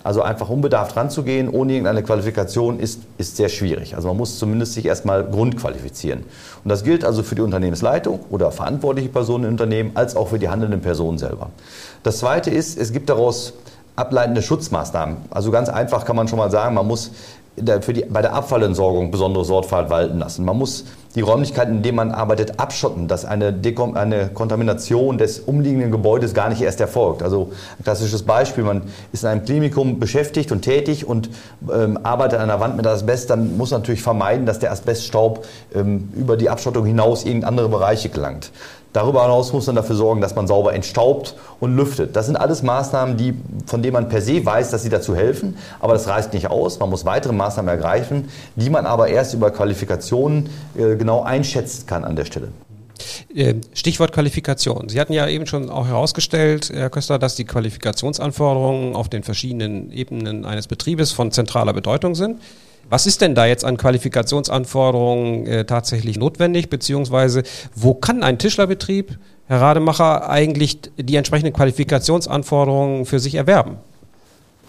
Also 0.03 0.23
einfach 0.23 0.49
unbedarft 0.49 0.95
ranzugehen, 0.95 1.49
ohne 1.49 1.73
irgendeine 1.73 2.03
Qualifikation, 2.03 2.79
ist, 2.79 3.01
ist 3.17 3.37
sehr 3.37 3.49
schwierig. 3.49 3.95
Also 3.95 4.07
man 4.07 4.17
muss 4.17 4.39
zumindest 4.39 4.73
sich 4.73 4.85
erstmal 4.85 5.23
grundqualifizieren. 5.23 6.23
Und 6.63 6.69
das 6.69 6.83
gilt 6.83 7.03
also 7.03 7.21
für 7.23 7.35
die 7.35 7.41
Unternehmensleitung 7.41 8.19
oder 8.29 8.51
verantwortliche 8.51 9.09
Personen 9.09 9.45
im 9.45 9.51
Unternehmen, 9.51 9.91
als 9.95 10.15
auch 10.15 10.27
für 10.29 10.39
die 10.39 10.49
handelnden 10.49 10.81
Personen 10.81 11.17
selber. 11.17 11.49
Das 12.03 12.19
Zweite 12.19 12.49
ist, 12.49 12.77
es 12.77 12.91
gibt 12.91 13.09
daraus 13.09 13.53
ableitende 13.95 14.41
Schutzmaßnahmen. 14.41 15.17
Also 15.29 15.51
ganz 15.51 15.69
einfach 15.69 16.05
kann 16.05 16.15
man 16.15 16.27
schon 16.27 16.37
mal 16.37 16.51
sagen, 16.51 16.75
man 16.75 16.87
muss 16.87 17.11
für 17.81 17.93
die, 17.93 18.05
bei 18.05 18.21
der 18.21 18.33
Abfallentsorgung 18.33 19.11
besondere 19.11 19.45
Sorgfalt 19.45 19.89
walten 19.89 20.19
lassen. 20.19 20.45
Man 20.45 20.57
muss 20.57 20.85
die 21.15 21.21
Räumlichkeiten, 21.21 21.77
in 21.77 21.83
denen 21.83 21.95
man 21.95 22.11
arbeitet, 22.11 22.59
abschotten, 22.59 23.07
dass 23.07 23.25
eine, 23.25 23.53
Dekom 23.53 23.95
eine 23.95 24.27
Kontamination 24.27 25.17
des 25.17 25.39
umliegenden 25.39 25.91
Gebäudes 25.91 26.33
gar 26.33 26.49
nicht 26.49 26.61
erst 26.61 26.81
erfolgt. 26.81 27.23
Also 27.23 27.51
ein 27.79 27.83
klassisches 27.83 28.23
Beispiel, 28.23 28.63
man 28.63 28.83
ist 29.13 29.23
in 29.23 29.29
einem 29.29 29.45
Klinikum 29.45 29.99
beschäftigt 29.99 30.51
und 30.51 30.61
tätig 30.61 31.07
und 31.07 31.29
ähm, 31.73 31.97
arbeitet 32.03 32.39
an 32.39 32.49
einer 32.49 32.59
Wand 32.59 32.75
mit 32.75 32.85
Asbest, 32.85 33.29
dann 33.29 33.57
muss 33.57 33.71
man 33.71 33.81
natürlich 33.81 34.01
vermeiden, 34.01 34.45
dass 34.45 34.59
der 34.59 34.71
Asbeststaub 34.71 35.45
ähm, 35.73 36.09
über 36.15 36.35
die 36.35 36.49
Abschottung 36.49 36.85
hinaus 36.85 37.23
in 37.23 37.43
andere 37.43 37.69
Bereiche 37.69 38.09
gelangt. 38.09 38.51
Darüber 38.95 39.23
hinaus 39.23 39.51
muss 39.51 39.67
man 39.67 39.75
dafür 39.75 39.97
sorgen, 39.97 40.21
dass 40.21 40.35
man 40.35 40.47
sauber 40.47 40.73
entstaubt 40.73 41.35
und 41.59 41.75
lüftet. 41.75 42.15
Das 42.15 42.27
sind 42.27 42.37
alles 42.37 42.63
Maßnahmen, 42.63 43.17
die, 43.17 43.33
von 43.65 43.83
denen 43.83 43.91
man 43.91 44.07
per 44.07 44.21
se 44.21 44.45
weiß, 44.45 44.71
dass 44.71 44.83
sie 44.83 44.89
dazu 44.89 45.13
helfen, 45.13 45.57
aber 45.81 45.91
das 45.91 46.07
reicht 46.07 46.33
nicht 46.33 46.49
aus. 46.49 46.79
Man 46.79 46.89
muss 46.89 47.03
weitere 47.03 47.33
Maßnahmen 47.33 47.67
ergreifen, 47.67 48.29
die 48.55 48.69
man 48.69 48.85
aber 48.85 49.09
erst 49.09 49.33
über 49.33 49.51
Qualifikationen 49.51 50.49
äh, 50.77 50.95
genau 50.95 51.23
einschätzen 51.23 51.85
kann 51.87 52.05
an 52.05 52.15
der 52.15 52.23
Stelle. 52.23 52.47
Ähm, 53.35 53.59
Stichwort 53.73 54.13
Qualifikation. 54.13 54.87
Sie 54.87 55.01
hatten 55.01 55.11
ja 55.11 55.27
eben 55.27 55.45
schon 55.45 55.69
auch 55.69 55.87
herausgestellt, 55.87 56.71
Herr 56.73 56.89
Köster, 56.89 57.19
dass 57.19 57.35
die 57.35 57.43
Qualifikationsanforderungen 57.43 58.95
auf 58.95 59.09
den 59.09 59.23
verschiedenen 59.23 59.91
Ebenen 59.91 60.45
eines 60.45 60.67
Betriebes 60.67 61.11
von 61.11 61.31
zentraler 61.31 61.73
Bedeutung 61.73 62.15
sind. 62.15 62.39
Was 62.89 63.07
ist 63.07 63.21
denn 63.21 63.33
da 63.33 63.45
jetzt 63.45 63.65
an 63.65 63.77
Qualifikationsanforderungen 63.77 65.47
äh, 65.47 65.65
tatsächlich 65.65 66.17
notwendig, 66.17 66.69
beziehungsweise 66.69 67.43
wo 67.75 67.93
kann 67.95 68.21
ein 68.23 68.37
Tischlerbetrieb, 68.37 69.17
Herr 69.47 69.61
Rademacher, 69.61 70.29
eigentlich 70.29 70.79
die 70.97 71.15
entsprechenden 71.15 71.53
Qualifikationsanforderungen 71.53 73.05
für 73.05 73.19
sich 73.19 73.35
erwerben? 73.35 73.77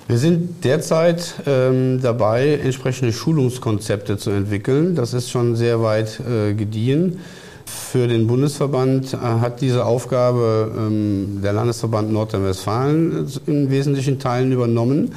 Wir 0.09 0.19
sind 0.19 0.65
derzeit 0.65 1.35
ähm, 1.47 2.01
dabei, 2.01 2.61
entsprechende 2.63 3.13
Schulungskonzepte 3.13 4.17
zu 4.17 4.31
entwickeln. 4.31 4.95
Das 4.95 5.13
ist 5.13 5.31
schon 5.31 5.57
sehr 5.57 5.83
weit 5.83 6.21
äh, 6.21 6.55
gediehen. 6.55 7.19
Für 7.65 8.07
den 8.07 8.29
Bundesverband 8.29 9.15
äh, 9.15 9.17
hat 9.17 9.61
diese 9.61 9.85
Aufgabe 9.85 10.73
ähm, 10.79 11.41
der 11.43 11.53
Landesverband 11.53 12.13
Nordrhein-Westfalen 12.13 13.27
in 13.47 13.71
wesentlichen 13.71 14.21
Teilen 14.21 14.53
übernommen. 14.53 15.13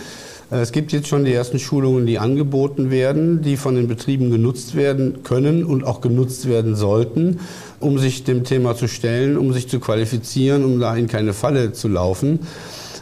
Äh, 0.51 0.57
es 0.57 0.71
gibt 0.71 0.91
jetzt 0.91 1.07
schon 1.07 1.25
die 1.25 1.33
ersten 1.33 1.59
Schulungen, 1.59 2.05
die 2.05 2.19
angeboten 2.19 2.91
werden, 2.91 3.41
die 3.41 3.57
von 3.57 3.75
den 3.75 3.87
Betrieben 3.87 4.31
genutzt 4.31 4.75
werden 4.75 5.23
können 5.23 5.63
und 5.63 5.83
auch 5.83 6.01
genutzt 6.01 6.47
werden 6.47 6.75
sollten, 6.75 7.39
um 7.79 7.97
sich 7.97 8.23
dem 8.23 8.43
Thema 8.43 8.75
zu 8.75 8.87
stellen, 8.87 9.37
um 9.37 9.53
sich 9.53 9.69
zu 9.69 9.79
qualifizieren, 9.79 10.63
um 10.65 10.79
da 10.79 10.95
in 10.95 11.07
keine 11.07 11.33
Falle 11.33 11.73
zu 11.73 11.87
laufen. 11.87 12.39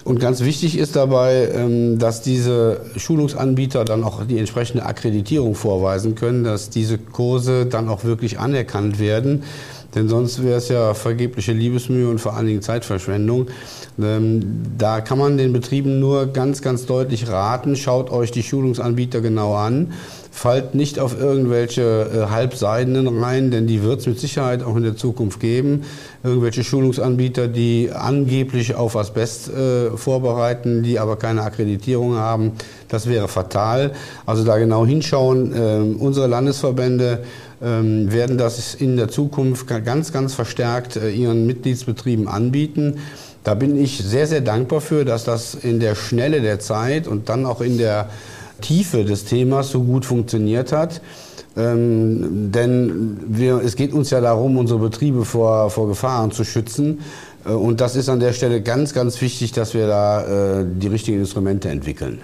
Und 0.07 0.21
ganz 0.21 0.39
wichtig 0.39 0.77
ist 0.77 0.95
dabei, 0.95 1.49
ähm, 1.53 1.99
dass 1.99 2.21
diese 2.21 2.79
Schulungsanbieter 2.95 3.83
dann 3.83 4.05
auch 4.05 4.23
die 4.23 4.37
entsprechende 4.37 4.85
Akkreditierung 4.85 5.53
vorweisen 5.53 6.15
können, 6.15 6.45
dass 6.45 6.69
diese 6.69 6.97
Kurse 6.97 7.65
dann 7.65 7.89
auch 7.89 8.05
wirklich 8.05 8.39
anerkannt 8.39 8.99
werden. 8.99 9.43
Denn 9.96 10.10
sonst 10.10 10.44
wäre 10.44 10.58
es 10.58 10.70
ja 10.70 10.94
vergebliche 10.94 11.53
Liebesmühe 11.53 12.10
und 12.10 12.20
vor 12.20 12.36
allen 12.36 12.48
Dingen 12.48 12.62
Zeitverschwendung. 12.62 13.48
Ähm, 14.00 14.62
da 14.77 15.01
kann 15.01 15.17
man 15.17 15.38
den 15.38 15.53
Betrieben 15.53 16.00
nur 16.00 16.27
ganz, 16.27 16.62
ganz 16.62 16.86
deutlich 16.86 17.29
raten, 17.29 17.75
schaut 17.75 18.12
euch 18.12 18.32
die 18.32 18.44
Schulungsanbieter 18.44 19.22
genau 19.22 19.56
an, 19.56 19.94
fallt 20.38 20.75
nicht 20.75 21.00
auf 21.00 21.20
irgendwelche 21.20 21.82
äh, 21.82 22.32
Halbseidenen 22.32 23.08
rein, 23.24 23.50
denn 23.50 23.65
die 23.65 23.82
wird 23.82 24.01
es 24.01 24.08
mit 24.08 24.20
Sicherheit 24.20 24.63
auch 24.63 24.75
in 24.75 24.84
der 24.84 24.96
Zukunft 24.96 25.39
geben. 25.39 25.84
Irgendwelche 26.24 26.63
Schulungsanbieter, 26.63 27.48
die 27.48 27.89
angeblich 27.91 28.75
auf 28.75 28.96
Asbest 28.96 29.50
äh, 29.50 29.98
vorbereiten, 29.98 30.84
die 30.84 31.00
aber 31.00 31.15
keine 31.15 31.41
Akkreditierung 31.41 32.15
haben, 32.15 32.51
das 32.88 33.10
wäre 33.10 33.27
fatal. 33.27 33.94
Also 34.27 34.44
da 34.44 34.58
genau 34.58 34.86
hinschauen. 34.86 35.53
Äh, 35.56 35.98
unsere 35.98 36.27
Landesverbände 36.27 37.20
ähm, 37.20 37.24
werden 37.59 38.37
das 38.37 38.75
in 38.75 38.97
der 38.97 39.07
Zukunft 39.07 39.67
ganz, 39.67 40.13
ganz 40.13 40.33
verstärkt 40.33 40.95
äh, 40.95 41.09
ihren 41.09 41.47
Mitgliedsbetrieben 41.47 42.27
anbieten. 42.27 42.99
Da 43.43 43.55
bin 43.55 43.81
ich 43.81 43.97
sehr, 43.97 44.27
sehr 44.27 44.41
dankbar 44.41 44.81
für, 44.81 45.05
dass 45.05 45.23
das 45.23 45.55
in 45.55 45.79
der 45.79 45.95
Schnelle 45.95 46.41
der 46.41 46.59
Zeit 46.59 47.07
und 47.07 47.29
dann 47.29 47.45
auch 47.45 47.61
in 47.61 47.77
der 47.77 48.09
Tiefe 48.61 49.05
des 49.05 49.25
Themas 49.25 49.71
so 49.71 49.83
gut 49.83 50.05
funktioniert 50.05 50.71
hat. 50.71 51.01
Ähm, 51.55 52.51
denn 52.51 53.17
wir, 53.27 53.61
es 53.63 53.75
geht 53.75 53.93
uns 53.93 54.11
ja 54.11 54.21
darum, 54.21 54.57
unsere 54.57 54.79
Betriebe 54.79 55.25
vor, 55.25 55.71
vor 55.71 55.87
Gefahren 55.87 56.31
zu 56.31 56.43
schützen. 56.43 56.99
Äh, 57.45 57.51
und 57.51 57.81
das 57.81 57.95
ist 57.95 58.09
an 58.09 58.19
der 58.19 58.33
Stelle 58.33 58.61
ganz, 58.61 58.93
ganz 58.93 59.19
wichtig, 59.21 59.51
dass 59.53 59.73
wir 59.73 59.87
da 59.87 60.59
äh, 60.59 60.65
die 60.67 60.87
richtigen 60.87 61.19
Instrumente 61.19 61.69
entwickeln. 61.69 62.19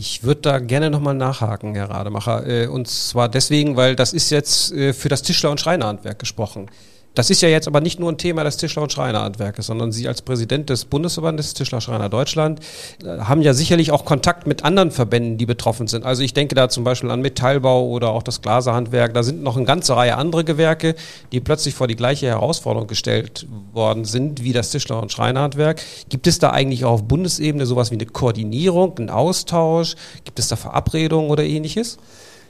Ich 0.00 0.22
würde 0.22 0.42
da 0.42 0.58
gerne 0.60 0.90
nochmal 0.90 1.14
nachhaken, 1.14 1.74
Herr 1.74 1.90
Rademacher. 1.90 2.46
Äh, 2.46 2.68
und 2.68 2.86
zwar 2.86 3.28
deswegen, 3.28 3.74
weil 3.74 3.96
das 3.96 4.12
ist 4.12 4.30
jetzt 4.30 4.70
äh, 4.70 4.92
für 4.92 5.08
das 5.08 5.22
Tischler- 5.22 5.50
und 5.50 5.60
Schreinerhandwerk 5.60 6.20
gesprochen. 6.20 6.70
Das 7.14 7.30
ist 7.30 7.42
ja 7.42 7.48
jetzt 7.48 7.66
aber 7.66 7.80
nicht 7.80 7.98
nur 7.98 8.12
ein 8.12 8.18
Thema 8.18 8.44
des 8.44 8.58
Tischler- 8.58 8.82
und 8.82 8.92
Schreinerhandwerkes, 8.92 9.66
sondern 9.66 9.90
Sie 9.90 10.06
als 10.06 10.22
Präsident 10.22 10.70
des 10.70 10.84
Bundesverbandes 10.84 11.52
Tischler 11.52 11.80
Schreiner 11.80 12.08
Deutschland 12.08 12.60
äh, 13.02 13.18
haben 13.18 13.42
ja 13.42 13.54
sicherlich 13.54 13.90
auch 13.90 14.04
Kontakt 14.04 14.46
mit 14.46 14.64
anderen 14.64 14.92
Verbänden, 14.92 15.36
die 15.36 15.46
betroffen 15.46 15.88
sind. 15.88 16.04
Also 16.04 16.22
ich 16.22 16.32
denke 16.32 16.54
da 16.54 16.68
zum 16.68 16.84
Beispiel 16.84 17.10
an 17.10 17.20
Metallbau 17.20 17.88
oder 17.88 18.10
auch 18.10 18.22
das 18.22 18.40
Glaserhandwerk. 18.40 19.14
Da 19.14 19.22
sind 19.24 19.42
noch 19.42 19.56
eine 19.56 19.66
ganze 19.66 19.96
Reihe 19.96 20.16
andere 20.16 20.44
Gewerke, 20.44 20.94
die 21.32 21.40
plötzlich 21.40 21.74
vor 21.74 21.88
die 21.88 21.96
gleiche 21.96 22.26
Herausforderung 22.26 22.86
gestellt 22.86 23.46
worden 23.72 24.04
sind 24.04 24.44
wie 24.44 24.52
das 24.52 24.70
Tischler- 24.70 25.02
und 25.02 25.10
Schreinerhandwerk. 25.10 25.82
Gibt 26.08 26.26
es 26.26 26.38
da 26.38 26.50
eigentlich 26.50 26.84
auch 26.84 26.92
auf 26.92 27.04
Bundesebene 27.04 27.66
sowas 27.66 27.90
wie 27.90 27.96
eine 27.96 28.06
Koordinierung, 28.06 28.96
einen 28.96 29.10
Austausch? 29.10 29.96
Gibt 30.24 30.38
es 30.38 30.48
da 30.48 30.56
Verabredungen 30.56 31.30
oder 31.30 31.42
ähnliches? 31.42 31.98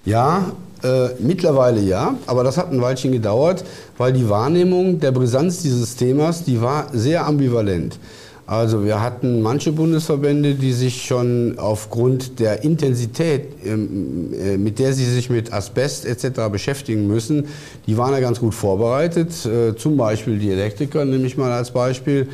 Ja, 0.04 0.52
äh, 0.82 1.08
mittlerweile 1.18 1.80
ja, 1.80 2.14
aber 2.26 2.44
das 2.44 2.56
hat 2.56 2.70
ein 2.70 2.80
Weilchen 2.80 3.12
gedauert, 3.12 3.64
weil 3.96 4.12
die 4.12 4.28
Wahrnehmung 4.28 5.00
der 5.00 5.12
Brisanz 5.12 5.62
dieses 5.62 5.96
Themas, 5.96 6.44
die 6.44 6.60
war 6.62 6.86
sehr 6.92 7.26
ambivalent. 7.26 7.98
Also 8.48 8.82
wir 8.82 9.02
hatten 9.02 9.42
manche 9.42 9.72
Bundesverbände, 9.72 10.54
die 10.54 10.72
sich 10.72 11.04
schon 11.04 11.58
aufgrund 11.58 12.40
der 12.40 12.64
Intensität, 12.64 13.42
ähm, 13.62 14.32
äh, 14.32 14.56
mit 14.56 14.78
der 14.78 14.94
sie 14.94 15.04
sich 15.04 15.28
mit 15.28 15.52
Asbest 15.52 16.06
etc. 16.06 16.48
beschäftigen 16.50 17.06
müssen, 17.06 17.44
die 17.86 17.98
waren 17.98 18.14
ja 18.14 18.20
ganz 18.20 18.40
gut 18.40 18.54
vorbereitet. 18.54 19.44
Äh, 19.44 19.76
zum 19.76 19.98
Beispiel 19.98 20.38
die 20.38 20.50
Elektriker, 20.50 21.04
nehme 21.04 21.26
ich 21.26 21.36
mal 21.36 21.52
als 21.52 21.72
Beispiel. 21.72 22.28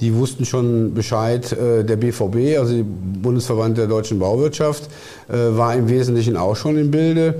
Die 0.00 0.12
wussten 0.12 0.44
schon 0.44 0.92
Bescheid. 0.92 1.52
Äh, 1.52 1.84
der 1.84 1.94
BVB, 1.94 2.58
also 2.58 2.74
der 2.74 2.84
Bundesverband 3.22 3.78
der 3.78 3.86
deutschen 3.86 4.18
Bauwirtschaft, 4.18 4.88
war 5.28 5.76
im 5.76 5.88
Wesentlichen 5.88 6.36
auch 6.36 6.56
schon 6.56 6.76
im 6.76 6.90
Bilde. 6.90 7.36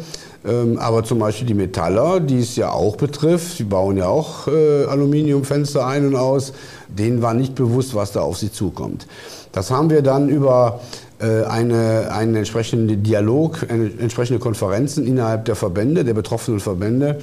Ähm, 0.47 0.79
aber 0.79 1.05
zum 1.05 1.19
Beispiel 1.19 1.47
die 1.47 1.55
Metaller, 1.55 2.19
die 2.21 2.39
es 2.39 2.57
ja 2.57 2.71
auch 2.71 2.97
betrifft, 2.97 3.59
die 3.59 3.65
bauen 3.65 3.99
ja 3.99 4.09
auch 4.09 4.49
äh, 4.49 4.85
Aluminiumfenster 4.85 5.87
ein 5.87 6.07
und 6.07 6.17
aus, 6.17 6.55
denen 6.89 7.21
war 7.21 7.35
nicht 7.35 7.55
bewusst, 7.55 7.95
was 7.95 8.13
da 8.13 8.21
auf 8.21 8.39
sie 8.39 8.51
zukommt. 8.51 9.07
Das 9.53 9.71
haben 9.71 9.91
wir 9.91 10.01
dann 10.01 10.29
über 10.29 10.81
äh, 11.21 11.45
eine, 11.45 12.11
einen 12.13 12.37
entsprechenden 12.37 13.03
Dialog, 13.03 13.67
eine, 13.69 13.91
entsprechende 13.99 14.41
Konferenzen 14.41 15.07
innerhalb 15.07 15.45
der 15.45 15.57
Verbände, 15.57 16.05
der 16.05 16.15
betroffenen 16.15 16.61
Verbände 16.61 17.19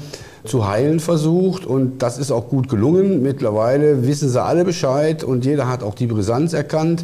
zu 0.45 0.67
heilen 0.67 0.99
versucht 0.99 1.65
und 1.65 2.03
das 2.03 2.19
ist 2.19 2.31
auch 2.31 2.47
gut 2.47 2.69
gelungen. 2.69 3.23
Mittlerweile 3.23 4.05
wissen 4.05 4.29
sie 4.29 4.41
alle 4.41 4.63
Bescheid 4.63 5.23
und 5.23 5.43
jeder 5.45 5.67
hat 5.67 5.81
auch 5.81 5.95
die 5.95 6.05
Brisanz 6.05 6.53
erkannt. 6.53 7.03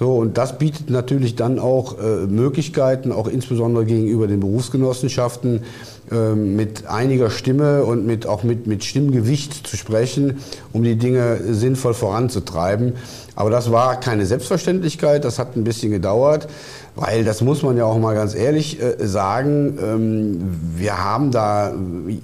So, 0.00 0.14
und 0.14 0.38
das 0.38 0.56
bietet 0.56 0.88
natürlich 0.88 1.36
dann 1.36 1.58
auch 1.58 1.98
äh, 1.98 2.26
Möglichkeiten, 2.26 3.12
auch 3.12 3.28
insbesondere 3.28 3.84
gegenüber 3.84 4.26
den 4.26 4.40
Berufsgenossenschaften, 4.40 5.60
äh, 6.10 6.34
mit 6.34 6.86
einiger 6.86 7.28
Stimme 7.28 7.84
und 7.84 8.06
mit, 8.06 8.26
auch 8.26 8.42
mit, 8.42 8.66
mit 8.66 8.82
Stimmgewicht 8.82 9.66
zu 9.66 9.76
sprechen, 9.76 10.38
um 10.72 10.84
die 10.84 10.96
Dinge 10.96 11.40
sinnvoll 11.52 11.92
voranzutreiben. 11.92 12.94
Aber 13.34 13.50
das 13.50 13.70
war 13.70 13.98
keine 14.00 14.26
Selbstverständlichkeit, 14.26 15.24
das 15.24 15.38
hat 15.38 15.56
ein 15.56 15.64
bisschen 15.64 15.90
gedauert, 15.90 16.48
weil 16.96 17.24
das 17.24 17.40
muss 17.40 17.62
man 17.62 17.76
ja 17.76 17.84
auch 17.84 17.98
mal 17.98 18.14
ganz 18.14 18.34
ehrlich 18.34 18.80
äh, 18.82 19.06
sagen, 19.06 19.78
ähm, 19.82 20.58
wir 20.76 21.02
haben 21.02 21.30
da 21.30 21.72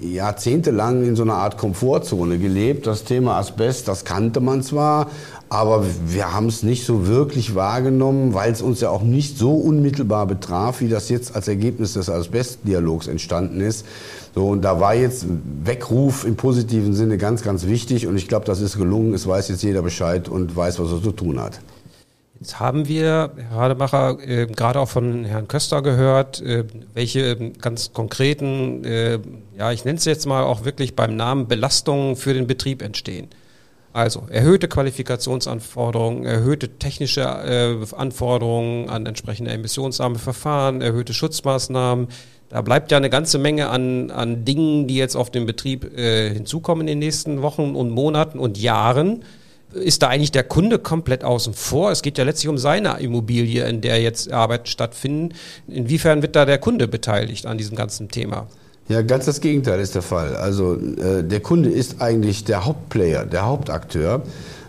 jahrzehntelang 0.01 1.03
in 1.03 1.15
so 1.15 1.23
einer 1.23 1.35
Art 1.35 1.57
Komfortzone 1.57 2.37
gelebt. 2.37 2.85
Das 2.85 3.03
Thema 3.03 3.37
Asbest, 3.37 3.87
das 3.87 4.05
kannte 4.05 4.41
man 4.41 4.61
zwar, 4.61 5.07
aber 5.49 5.85
wir 6.05 6.33
haben 6.33 6.47
es 6.47 6.63
nicht 6.63 6.85
so 6.85 7.07
wirklich 7.07 7.55
wahrgenommen, 7.55 8.33
weil 8.33 8.51
es 8.51 8.61
uns 8.61 8.81
ja 8.81 8.89
auch 8.89 9.03
nicht 9.03 9.37
so 9.37 9.53
unmittelbar 9.53 10.25
betraf, 10.25 10.81
wie 10.81 10.89
das 10.89 11.07
jetzt 11.09 11.35
als 11.35 11.47
Ergebnis 11.47 11.93
des 11.93 12.09
Asbest-Dialogs 12.09 13.07
entstanden 13.07 13.61
ist. 13.61 13.85
So, 14.37 14.49
und 14.49 14.61
da 14.61 14.79
war 14.79 14.93
jetzt 14.93 15.25
Weckruf 15.63 16.23
im 16.23 16.35
positiven 16.35 16.93
Sinne 16.93 17.17
ganz, 17.17 17.41
ganz 17.41 17.65
wichtig. 17.65 18.05
Und 18.05 18.17
ich 18.17 18.27
glaube, 18.27 18.45
das 18.45 18.61
ist 18.61 18.77
gelungen. 18.77 19.15
Es 19.15 19.25
weiß 19.25 19.49
jetzt 19.49 19.63
jeder 19.63 19.81
Bescheid 19.81 20.29
und 20.29 20.55
weiß, 20.55 20.77
was 20.77 20.91
er 20.91 21.01
zu 21.01 21.11
tun 21.11 21.41
hat. 21.41 21.59
Jetzt 22.39 22.59
haben 22.59 22.87
wir, 22.87 23.31
Herr 23.49 23.57
Rademacher, 23.57 24.19
äh, 24.19 24.45
gerade 24.45 24.79
auch 24.79 24.89
von 24.89 25.23
Herrn 25.23 25.47
Köster 25.47 25.81
gehört, 25.81 26.39
äh, 26.41 26.65
welche 26.93 27.49
ganz 27.53 27.93
konkreten, 27.93 28.83
äh, 28.83 29.17
ja, 29.57 29.71
ich 29.71 29.85
nenne 29.85 29.97
es 29.97 30.05
jetzt 30.05 30.27
mal 30.27 30.43
auch 30.43 30.65
wirklich 30.65 30.95
beim 30.95 31.15
Namen 31.15 31.47
Belastungen 31.47 32.15
für 32.15 32.35
den 32.35 32.45
Betrieb 32.45 32.83
entstehen. 32.83 33.29
Also 33.97 34.27
erhöhte 34.29 34.67
Qualifikationsanforderungen, 34.67 36.23
erhöhte 36.23 36.77
technische 36.77 37.21
äh, 37.21 37.95
Anforderungen 37.95 38.91
an 38.91 39.07
entsprechende 39.07 39.49
emissionsarme 39.49 40.19
Verfahren, 40.19 40.81
erhöhte 40.81 41.15
Schutzmaßnahmen. 41.15 42.07
Da 42.49 42.61
bleibt 42.61 42.91
ja 42.91 42.97
eine 42.97 43.09
ganze 43.09 43.39
Menge 43.39 43.69
an, 43.69 44.11
an 44.11 44.45
Dingen, 44.45 44.85
die 44.85 44.97
jetzt 44.97 45.15
auf 45.15 45.31
den 45.31 45.47
Betrieb 45.47 45.97
äh, 45.97 46.31
hinzukommen 46.31 46.81
in 46.81 46.87
den 46.87 46.99
nächsten 46.99 47.41
Wochen 47.41 47.73
und 47.73 47.89
Monaten 47.89 48.37
und 48.37 48.59
Jahren 48.59 49.23
ist 49.73 50.03
da 50.03 50.09
eigentlich 50.09 50.31
der 50.31 50.43
Kunde 50.43 50.77
komplett 50.77 51.23
außen 51.23 51.55
vor? 51.55 51.89
Es 51.89 52.03
geht 52.03 52.19
ja 52.19 52.23
letztlich 52.23 52.49
um 52.49 52.59
seine 52.59 52.99
Immobilie, 52.99 53.67
in 53.67 53.81
der 53.81 53.99
jetzt 53.99 54.31
Arbeiten 54.31 54.67
stattfinden. 54.67 55.33
Inwiefern 55.67 56.21
wird 56.21 56.35
da 56.35 56.45
der 56.45 56.59
Kunde 56.59 56.87
beteiligt 56.87 57.47
an 57.47 57.57
diesem 57.57 57.75
ganzen 57.75 58.09
Thema? 58.09 58.47
Ja, 58.89 59.01
ganz 59.01 59.25
das 59.25 59.41
Gegenteil 59.41 59.81
ist 59.81 59.95
der 59.95 60.01
Fall. 60.01 60.35
Also 60.37 60.75
äh, 60.75 61.23
der 61.23 61.41
Kunde 61.41 61.69
ist 61.69 62.01
eigentlich 62.01 62.45
der 62.45 62.65
Hauptplayer, 62.65 63.25
der 63.25 63.45
Hauptakteur. 63.45 64.21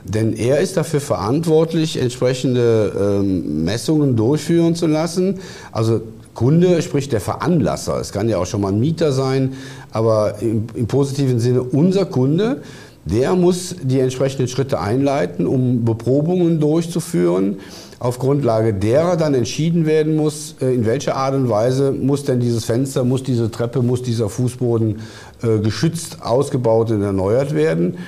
Denn 0.04 0.32
er 0.32 0.58
ist 0.60 0.76
dafür 0.76 1.00
verantwortlich, 1.00 2.00
entsprechende 2.00 3.20
ähm, 3.20 3.64
Messungen 3.64 4.16
durchführen 4.16 4.74
zu 4.74 4.86
lassen. 4.86 5.38
Also 5.70 6.00
Kunde, 6.34 6.82
sprich 6.82 7.08
der 7.08 7.20
Veranlasser. 7.20 8.00
Es 8.00 8.12
kann 8.12 8.28
ja 8.28 8.38
auch 8.38 8.46
schon 8.46 8.60
mal 8.60 8.72
ein 8.72 8.80
Mieter 8.80 9.12
sein, 9.12 9.54
aber 9.90 10.36
im, 10.40 10.66
im 10.74 10.86
positiven 10.86 11.40
Sinne 11.40 11.62
unser 11.62 12.06
Kunde 12.06 12.62
der 13.10 13.34
muss 13.34 13.76
die 13.82 14.00
entsprechenden 14.00 14.48
Schritte 14.48 14.80
einleiten, 14.80 15.46
um 15.46 15.84
Beprobungen 15.84 16.60
durchzuführen, 16.60 17.60
auf 17.98 18.18
Grundlage 18.18 18.74
derer 18.74 19.16
dann 19.16 19.34
entschieden 19.34 19.86
werden 19.86 20.14
muss, 20.14 20.54
äh, 20.60 20.72
in 20.72 20.86
welcher 20.86 21.16
Art 21.16 21.34
und 21.34 21.48
Weise 21.48 21.92
muss 21.92 22.24
denn 22.24 22.40
dieses 22.40 22.64
Fenster, 22.64 23.04
muss 23.04 23.22
diese 23.22 23.50
Treppe, 23.50 23.82
muss 23.82 24.02
dieser 24.02 24.28
Fußboden 24.28 25.00
äh, 25.42 25.58
geschützt, 25.58 26.18
ausgebaut 26.22 26.90
und 26.90 27.02
erneuert 27.02 27.54
werden. 27.54 27.98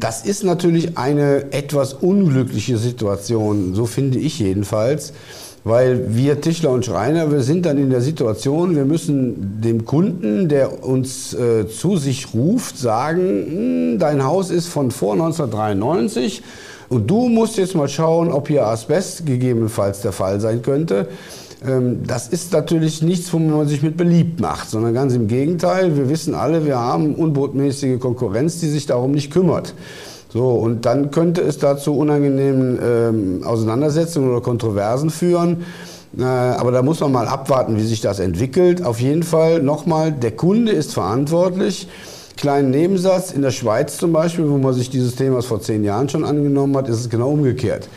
Das 0.00 0.24
ist 0.24 0.44
natürlich 0.44 0.96
eine 0.96 1.52
etwas 1.52 1.92
unglückliche 1.92 2.78
Situation, 2.78 3.74
so 3.74 3.86
finde 3.86 4.18
ich 4.18 4.38
jedenfalls. 4.38 5.12
Weil 5.64 6.14
wir 6.14 6.40
Tischler 6.40 6.70
und 6.70 6.84
Schreiner, 6.84 7.30
wir 7.30 7.42
sind 7.42 7.66
dann 7.66 7.78
in 7.78 7.90
der 7.90 8.00
Situation, 8.00 8.76
wir 8.76 8.84
müssen 8.84 9.60
dem 9.60 9.84
Kunden, 9.84 10.48
der 10.48 10.84
uns 10.84 11.34
äh, 11.34 11.68
zu 11.68 11.96
sich 11.96 12.32
ruft, 12.32 12.78
sagen, 12.78 13.20
hm, 13.20 13.98
dein 13.98 14.24
Haus 14.24 14.50
ist 14.50 14.68
von 14.68 14.90
vor 14.90 15.14
1993 15.14 16.42
und 16.88 17.10
du 17.10 17.28
musst 17.28 17.58
jetzt 17.58 17.74
mal 17.74 17.88
schauen, 17.88 18.30
ob 18.30 18.48
hier 18.48 18.66
Asbest 18.66 19.26
gegebenenfalls 19.26 20.00
der 20.00 20.12
Fall 20.12 20.40
sein 20.40 20.62
könnte. 20.62 21.08
Ähm, 21.66 22.04
das 22.06 22.28
ist 22.28 22.52
natürlich 22.52 23.02
nichts, 23.02 23.32
wo 23.32 23.38
man 23.38 23.66
sich 23.66 23.82
mit 23.82 23.96
beliebt 23.96 24.40
macht, 24.40 24.70
sondern 24.70 24.94
ganz 24.94 25.14
im 25.14 25.28
Gegenteil. 25.28 25.96
Wir 25.96 26.08
wissen 26.08 26.34
alle, 26.34 26.64
wir 26.64 26.78
haben 26.78 27.14
unbotmäßige 27.14 27.98
Konkurrenz, 27.98 28.60
die 28.60 28.68
sich 28.68 28.86
darum 28.86 29.12
nicht 29.12 29.32
kümmert. 29.32 29.74
So, 30.30 30.50
und 30.50 30.84
dann 30.84 31.10
könnte 31.10 31.40
es 31.40 31.58
dazu 31.58 31.96
unangenehmen 31.96 32.78
ähm, 32.82 33.42
Auseinandersetzungen 33.44 34.30
oder 34.30 34.42
Kontroversen 34.42 35.10
führen. 35.10 35.64
Äh, 36.18 36.24
aber 36.24 36.70
da 36.70 36.82
muss 36.82 37.00
man 37.00 37.12
mal 37.12 37.28
abwarten, 37.28 37.76
wie 37.76 37.84
sich 37.84 38.00
das 38.00 38.18
entwickelt. 38.18 38.84
Auf 38.84 39.00
jeden 39.00 39.22
Fall 39.22 39.62
nochmal, 39.62 40.12
der 40.12 40.32
Kunde 40.32 40.72
ist 40.72 40.92
verantwortlich. 40.92 41.88
Kleinen 42.36 42.70
Nebensatz, 42.70 43.32
in 43.32 43.42
der 43.42 43.50
Schweiz 43.50 43.96
zum 43.96 44.12
Beispiel, 44.12 44.48
wo 44.48 44.58
man 44.58 44.72
sich 44.72 44.90
dieses 44.90 45.16
Themas 45.16 45.46
vor 45.46 45.60
zehn 45.60 45.82
Jahren 45.82 46.08
schon 46.08 46.24
angenommen 46.24 46.76
hat, 46.76 46.88
ist 46.88 47.00
es 47.00 47.10
genau 47.10 47.30
umgekehrt. 47.30 47.88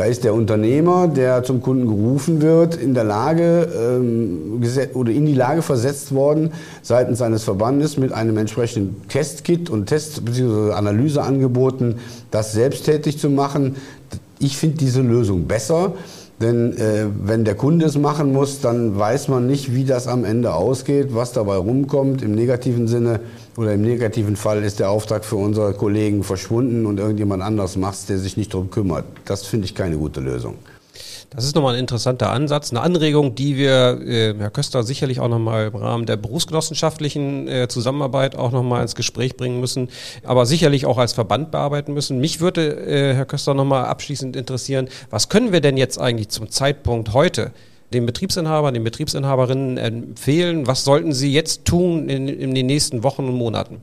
Da 0.00 0.06
ist 0.06 0.24
der 0.24 0.32
Unternehmer, 0.32 1.08
der 1.08 1.42
zum 1.42 1.60
Kunden 1.60 1.86
gerufen 1.86 2.40
wird, 2.40 2.74
in 2.74 2.94
der 2.94 3.04
Lage 3.04 3.68
ähm, 3.78 4.62
oder 4.94 5.12
in 5.12 5.26
die 5.26 5.34
Lage 5.34 5.60
versetzt 5.60 6.14
worden, 6.14 6.52
seitens 6.80 7.18
seines 7.18 7.44
Verbandes 7.44 7.98
mit 7.98 8.10
einem 8.10 8.38
entsprechenden 8.38 9.06
Testkit 9.10 9.68
und 9.68 9.90
Test- 9.90 10.24
bzw. 10.24 10.72
Analyseangeboten 10.72 11.96
das 12.30 12.54
selbsttätig 12.54 13.18
zu 13.18 13.28
machen. 13.28 13.76
Ich 14.38 14.56
finde 14.56 14.78
diese 14.78 15.02
Lösung 15.02 15.44
besser. 15.44 15.92
Denn 16.40 16.74
äh, 16.78 17.04
wenn 17.22 17.44
der 17.44 17.54
Kunde 17.54 17.84
es 17.84 17.98
machen 17.98 18.32
muss, 18.32 18.62
dann 18.62 18.98
weiß 18.98 19.28
man 19.28 19.46
nicht, 19.46 19.74
wie 19.74 19.84
das 19.84 20.06
am 20.06 20.24
Ende 20.24 20.54
ausgeht, 20.54 21.08
was 21.10 21.32
dabei 21.32 21.56
rumkommt. 21.56 22.22
Im 22.22 22.34
negativen 22.34 22.88
Sinne 22.88 23.20
oder 23.56 23.74
im 23.74 23.82
negativen 23.82 24.36
Fall 24.36 24.62
ist 24.64 24.80
der 24.80 24.90
Auftrag 24.90 25.24
für 25.24 25.36
unsere 25.36 25.74
Kollegen 25.74 26.22
verschwunden 26.22 26.86
und 26.86 26.98
irgendjemand 26.98 27.42
anders 27.42 27.76
macht 27.76 28.08
der 28.08 28.18
sich 28.18 28.36
nicht 28.36 28.54
darum 28.54 28.70
kümmert. 28.70 29.04
Das 29.24 29.46
finde 29.46 29.66
ich 29.66 29.74
keine 29.74 29.96
gute 29.96 30.20
Lösung. 30.20 30.56
Das 31.30 31.44
ist 31.44 31.54
nochmal 31.54 31.74
ein 31.74 31.80
interessanter 31.80 32.30
Ansatz, 32.30 32.72
eine 32.72 32.80
Anregung, 32.80 33.36
die 33.36 33.56
wir, 33.56 34.00
äh, 34.04 34.34
Herr 34.36 34.50
Köster, 34.50 34.82
sicherlich 34.82 35.20
auch 35.20 35.28
nochmal 35.28 35.68
im 35.68 35.76
Rahmen 35.76 36.04
der 36.04 36.16
berufsgenossenschaftlichen 36.16 37.46
äh, 37.46 37.68
Zusammenarbeit 37.68 38.34
auch 38.34 38.50
nochmal 38.50 38.82
ins 38.82 38.96
Gespräch 38.96 39.36
bringen 39.36 39.60
müssen, 39.60 39.90
aber 40.24 40.44
sicherlich 40.44 40.86
auch 40.86 40.98
als 40.98 41.12
Verband 41.12 41.52
bearbeiten 41.52 41.94
müssen. 41.94 42.18
Mich 42.18 42.40
würde, 42.40 42.84
äh, 42.84 43.14
Herr 43.14 43.26
Köster, 43.26 43.54
nochmal 43.54 43.84
abschließend 43.84 44.34
interessieren, 44.34 44.88
was 45.10 45.28
können 45.28 45.52
wir 45.52 45.60
denn 45.60 45.76
jetzt 45.76 46.00
eigentlich 46.00 46.30
zum 46.30 46.50
Zeitpunkt 46.50 47.14
heute 47.14 47.52
den 47.92 48.06
Betriebsinhabern, 48.06 48.74
den 48.74 48.84
Betriebsinhaberinnen 48.84 49.76
empfehlen? 49.76 50.66
Was 50.66 50.84
sollten 50.84 51.12
sie 51.12 51.32
jetzt 51.32 51.64
tun 51.64 52.08
in, 52.08 52.28
in 52.28 52.54
den 52.54 52.66
nächsten 52.66 53.02
Wochen 53.02 53.24
und 53.24 53.34
Monaten? 53.34 53.82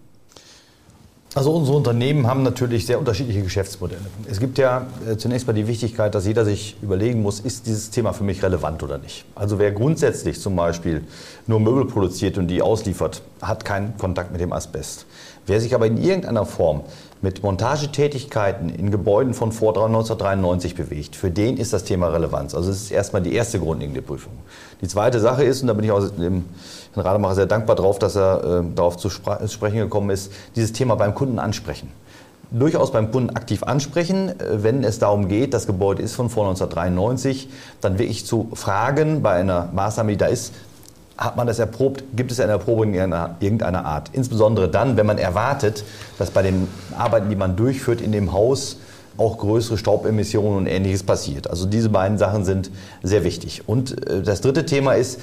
Also 1.37 1.51
unsere 1.51 1.77
Unternehmen 1.77 2.25
haben 2.25 2.41
natürlich 2.41 2.87
sehr 2.87 2.97
unterschiedliche 2.97 3.43
Geschäftsmodelle. 3.43 4.01
Es 4.27 4.39
gibt 4.39 4.57
ja 4.57 4.87
äh, 5.07 5.17
zunächst 5.17 5.45
mal 5.45 5.53
die 5.53 5.67
Wichtigkeit, 5.67 6.15
dass 6.15 6.25
jeder 6.25 6.45
sich 6.45 6.75
überlegen 6.81 7.21
muss, 7.21 7.39
ist 7.39 7.67
dieses 7.67 7.91
Thema 7.91 8.13
für 8.13 8.23
mich 8.23 8.41
relevant 8.41 8.81
oder 8.81 8.97
nicht. 8.97 9.23
Also 9.35 9.59
wer 9.59 9.71
grundsätzlich 9.71 10.39
zum 10.41 10.55
Beispiel 10.55 11.03
nur 11.45 11.59
Möbel 11.59 11.85
produziert 11.85 12.39
und 12.39 12.47
die 12.47 12.63
ausliefert, 12.63 13.21
hat 13.39 13.65
keinen 13.65 13.95
Kontakt 13.99 14.31
mit 14.31 14.41
dem 14.41 14.51
Asbest. 14.51 15.05
Wer 15.45 15.61
sich 15.61 15.75
aber 15.75 15.85
in 15.85 16.01
irgendeiner 16.01 16.45
Form 16.45 16.81
mit 17.21 17.43
Montagetätigkeiten 17.43 18.69
in 18.69 18.91
Gebäuden 18.91 19.33
von 19.33 19.51
vor 19.51 19.69
1993 19.69 20.75
bewegt, 20.75 21.15
für 21.15 21.31
den 21.31 21.57
ist 21.57 21.73
das 21.73 21.83
Thema 21.83 22.09
Relevanz. 22.09 22.53
Also 22.53 22.69
es 22.69 22.83
ist 22.83 22.91
erstmal 22.91 23.21
die 23.21 23.33
erste 23.33 23.59
grundlegende 23.59 24.01
Prüfung. 24.01 24.33
Die 24.81 24.87
zweite 24.87 25.19
Sache 25.19 25.43
ist, 25.43 25.61
und 25.61 25.67
da 25.67 25.73
bin 25.73 25.85
ich 25.85 25.91
auch 25.91 26.07
dem 26.09 26.45
Herrn 26.93 27.05
Rademacher 27.05 27.35
sehr 27.35 27.45
dankbar 27.47 27.75
drauf, 27.75 27.97
dass 27.99 28.15
er 28.15 28.61
äh, 28.61 28.75
darauf 28.75 28.97
zu 28.97 29.09
sprechen 29.09 29.77
gekommen 29.77 30.09
ist, 30.11 30.31
dieses 30.55 30.73
Thema 30.73 30.95
beim 30.95 31.15
Kunden 31.15 31.39
ansprechen. 31.39 31.89
Durchaus 32.49 32.93
beim 32.93 33.11
Kunden 33.11 33.35
aktiv 33.35 33.63
ansprechen, 33.63 34.29
äh, 34.39 34.63
wenn 34.63 34.83
es 34.83 34.99
darum 34.99 35.27
geht, 35.27 35.53
das 35.53 35.65
Gebäude 35.65 36.03
ist 36.03 36.13
von 36.13 36.29
vor 36.29 36.47
1993, 36.47 37.49
dann 37.81 37.97
wirklich 37.97 38.25
zu 38.25 38.49
fragen 38.53 39.21
bei 39.23 39.33
einer 39.33 39.69
Maßnahme, 39.73 40.11
die 40.11 40.17
da 40.17 40.27
ist, 40.27 40.53
hat 41.17 41.35
man 41.35 41.47
das 41.47 41.59
erprobt? 41.59 42.03
Gibt 42.15 42.31
es 42.31 42.39
eine 42.39 42.51
Erprobung 42.51 42.93
in 42.93 43.13
irgendeiner 43.39 43.85
Art? 43.85 44.09
Insbesondere 44.13 44.69
dann, 44.69 44.97
wenn 44.97 45.05
man 45.05 45.17
erwartet, 45.17 45.83
dass 46.19 46.31
bei 46.31 46.43
den 46.43 46.67
Arbeiten, 46.97 47.29
die 47.29 47.35
man 47.35 47.55
durchführt 47.55 48.01
in 48.01 48.11
dem 48.11 48.33
Haus, 48.33 48.77
auch 49.17 49.39
größere 49.39 49.77
Staubemissionen 49.77 50.57
und 50.57 50.67
ähnliches 50.67 51.03
passiert. 51.03 51.49
Also 51.49 51.65
diese 51.65 51.89
beiden 51.89 52.19
Sachen 52.19 52.45
sind 52.45 52.69
sehr 53.01 53.23
wichtig. 53.23 53.63
Und 53.67 54.07
äh, 54.07 54.21
das 54.21 54.41
dritte 54.41 54.65
Thema 54.65 54.93
ist, 54.93 55.19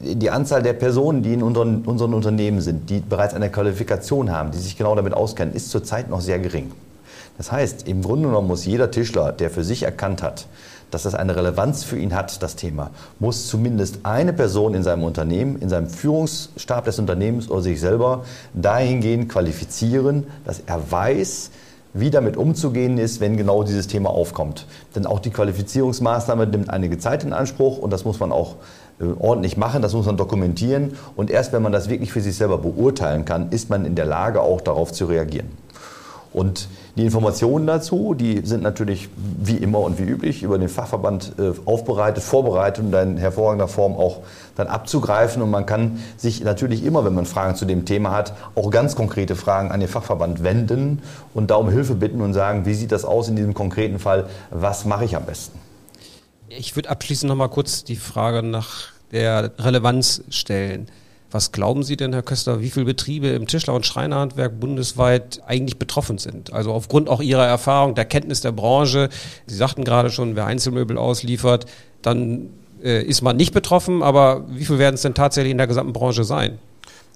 die 0.00 0.30
Anzahl 0.30 0.62
der 0.62 0.72
Personen, 0.72 1.22
die 1.22 1.32
in 1.32 1.42
unseren, 1.42 1.82
unseren 1.82 2.12
Unternehmen 2.12 2.60
sind, 2.60 2.90
die 2.90 3.00
bereits 3.00 3.34
eine 3.34 3.50
Qualifikation 3.50 4.30
haben, 4.30 4.50
die 4.50 4.58
sich 4.58 4.76
genau 4.76 4.94
damit 4.94 5.14
auskennen, 5.14 5.54
ist 5.54 5.70
zurzeit 5.70 6.10
noch 6.10 6.20
sehr 6.20 6.40
gering. 6.40 6.72
Das 7.38 7.52
heißt, 7.52 7.88
im 7.88 8.02
Grunde 8.02 8.28
genommen 8.28 8.48
muss 8.48 8.66
jeder 8.66 8.90
Tischler, 8.90 9.32
der 9.32 9.48
für 9.48 9.64
sich 9.64 9.84
erkannt 9.84 10.22
hat, 10.22 10.46
dass 10.92 11.02
das 11.02 11.14
eine 11.14 11.34
Relevanz 11.34 11.82
für 11.82 11.98
ihn 11.98 12.14
hat, 12.14 12.42
das 12.42 12.54
Thema, 12.54 12.90
muss 13.18 13.48
zumindest 13.48 14.00
eine 14.04 14.32
Person 14.32 14.74
in 14.74 14.82
seinem 14.82 15.02
Unternehmen, 15.02 15.56
in 15.56 15.68
seinem 15.68 15.88
Führungsstab 15.88 16.84
des 16.84 16.98
Unternehmens 16.98 17.50
oder 17.50 17.62
sich 17.62 17.80
selber 17.80 18.24
dahingehend 18.54 19.30
qualifizieren, 19.30 20.26
dass 20.44 20.62
er 20.66 20.92
weiß, 20.92 21.50
wie 21.94 22.10
damit 22.10 22.36
umzugehen 22.36 22.98
ist, 22.98 23.20
wenn 23.20 23.36
genau 23.36 23.62
dieses 23.62 23.86
Thema 23.86 24.10
aufkommt. 24.10 24.66
Denn 24.94 25.06
auch 25.06 25.18
die 25.18 25.30
Qualifizierungsmaßnahme 25.30 26.46
nimmt 26.46 26.70
einige 26.70 26.98
Zeit 26.98 27.24
in 27.24 27.32
Anspruch 27.32 27.78
und 27.78 27.90
das 27.90 28.04
muss 28.04 28.20
man 28.20 28.30
auch 28.30 28.56
äh, 29.00 29.04
ordentlich 29.18 29.56
machen, 29.56 29.80
das 29.80 29.94
muss 29.94 30.06
man 30.06 30.18
dokumentieren 30.18 30.96
und 31.16 31.30
erst 31.30 31.54
wenn 31.54 31.62
man 31.62 31.72
das 31.72 31.88
wirklich 31.88 32.12
für 32.12 32.20
sich 32.20 32.36
selber 32.36 32.58
beurteilen 32.58 33.24
kann, 33.24 33.50
ist 33.50 33.70
man 33.70 33.86
in 33.86 33.94
der 33.94 34.06
Lage 34.06 34.42
auch 34.42 34.60
darauf 34.60 34.92
zu 34.92 35.06
reagieren. 35.06 35.48
Und 36.32 36.68
die 36.96 37.04
Informationen 37.04 37.66
dazu, 37.66 38.14
die 38.14 38.40
sind 38.44 38.62
natürlich 38.62 39.08
wie 39.16 39.56
immer 39.56 39.80
und 39.80 39.98
wie 39.98 40.04
üblich 40.04 40.42
über 40.42 40.58
den 40.58 40.68
Fachverband 40.68 41.32
äh, 41.38 41.52
aufbereitet, 41.66 42.22
vorbereitet 42.22 42.84
und 42.84 42.94
in 42.94 43.18
hervorragender 43.18 43.68
Form 43.68 43.94
auch 43.94 44.20
dann 44.56 44.66
abzugreifen. 44.66 45.42
Und 45.42 45.50
man 45.50 45.66
kann 45.66 46.00
sich 46.16 46.42
natürlich 46.42 46.84
immer, 46.84 47.04
wenn 47.04 47.14
man 47.14 47.26
Fragen 47.26 47.54
zu 47.54 47.66
dem 47.66 47.84
Thema 47.84 48.12
hat, 48.12 48.32
auch 48.54 48.70
ganz 48.70 48.96
konkrete 48.96 49.36
Fragen 49.36 49.70
an 49.70 49.80
den 49.80 49.88
Fachverband 49.88 50.42
wenden 50.42 51.02
und 51.34 51.50
da 51.50 51.56
um 51.56 51.68
Hilfe 51.68 51.94
bitten 51.94 52.20
und 52.22 52.32
sagen, 52.32 52.64
wie 52.64 52.74
sieht 52.74 52.92
das 52.92 53.04
aus 53.04 53.28
in 53.28 53.36
diesem 53.36 53.52
konkreten 53.52 53.98
Fall, 53.98 54.28
was 54.50 54.84
mache 54.84 55.04
ich 55.04 55.16
am 55.16 55.26
besten? 55.26 55.58
Ich 56.48 56.76
würde 56.76 56.90
abschließend 56.90 57.28
noch 57.28 57.36
mal 57.36 57.48
kurz 57.48 57.84
die 57.84 57.96
Frage 57.96 58.42
nach 58.42 58.88
der 59.10 59.52
Relevanz 59.58 60.22
stellen. 60.30 60.88
Was 61.32 61.50
glauben 61.50 61.82
Sie 61.82 61.96
denn, 61.96 62.12
Herr 62.12 62.22
Köster, 62.22 62.60
wie 62.60 62.68
viele 62.68 62.84
Betriebe 62.84 63.28
im 63.28 63.46
Tischler- 63.46 63.72
und 63.72 63.86
Schreinerhandwerk 63.86 64.60
bundesweit 64.60 65.40
eigentlich 65.46 65.78
betroffen 65.78 66.18
sind? 66.18 66.52
Also 66.52 66.72
aufgrund 66.72 67.08
auch 67.08 67.22
Ihrer 67.22 67.46
Erfahrung, 67.46 67.94
der 67.94 68.04
Kenntnis 68.04 68.42
der 68.42 68.52
Branche. 68.52 69.08
Sie 69.46 69.56
sagten 69.56 69.82
gerade 69.82 70.10
schon, 70.10 70.36
wer 70.36 70.44
Einzelmöbel 70.44 70.98
ausliefert, 70.98 71.64
dann 72.02 72.50
äh, 72.84 73.02
ist 73.02 73.22
man 73.22 73.36
nicht 73.36 73.54
betroffen, 73.54 74.02
aber 74.02 74.44
wie 74.50 74.66
viel 74.66 74.78
werden 74.78 74.96
es 74.96 75.02
denn 75.02 75.14
tatsächlich 75.14 75.52
in 75.52 75.58
der 75.58 75.66
gesamten 75.66 75.94
Branche 75.94 76.24
sein? 76.24 76.58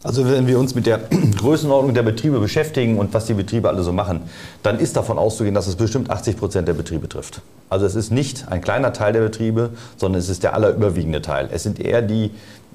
Also 0.03 0.25
wenn 0.25 0.47
wir 0.47 0.59
uns 0.59 0.75
mit 0.75 0.87
der 0.87 0.99
Größenordnung 1.37 1.93
der 1.93 2.03
Betriebe 2.03 2.39
beschäftigen 2.39 2.99
und 2.99 3.13
was 3.13 3.27
die 3.27 3.35
Betriebe 3.35 3.69
alle 3.69 3.83
so 3.83 3.93
machen, 3.93 4.23
dann 4.63 4.79
ist 4.79 4.97
davon 4.97 5.19
auszugehen, 5.19 5.55
dass 5.55 5.67
es 5.67 5.77
bestimmt 5.77 6.09
80 6.09 6.39
Prozent 6.39 6.69
der 6.69 6.75
Betriebe 6.75 7.09
trifft. 7.09 7.43
Also 7.69 7.85
es 7.85 7.95
ist 7.95 8.13
nicht 8.13 8.49
ein 8.49 8.63
kleiner 8.63 8.93
Teil 8.95 9.13
der 9.13 9.21
Betriebe, 9.21 9.71
sondern 9.97 10.21
es 10.21 10.31
ist 10.31 10.43
der 10.43 10.55
allerüberwiegende 10.55 11.21
Teil. 11.21 11.51
Es 11.53 11.65
sind 11.65 11.81
eher 11.81 12.01
die 12.01 12.31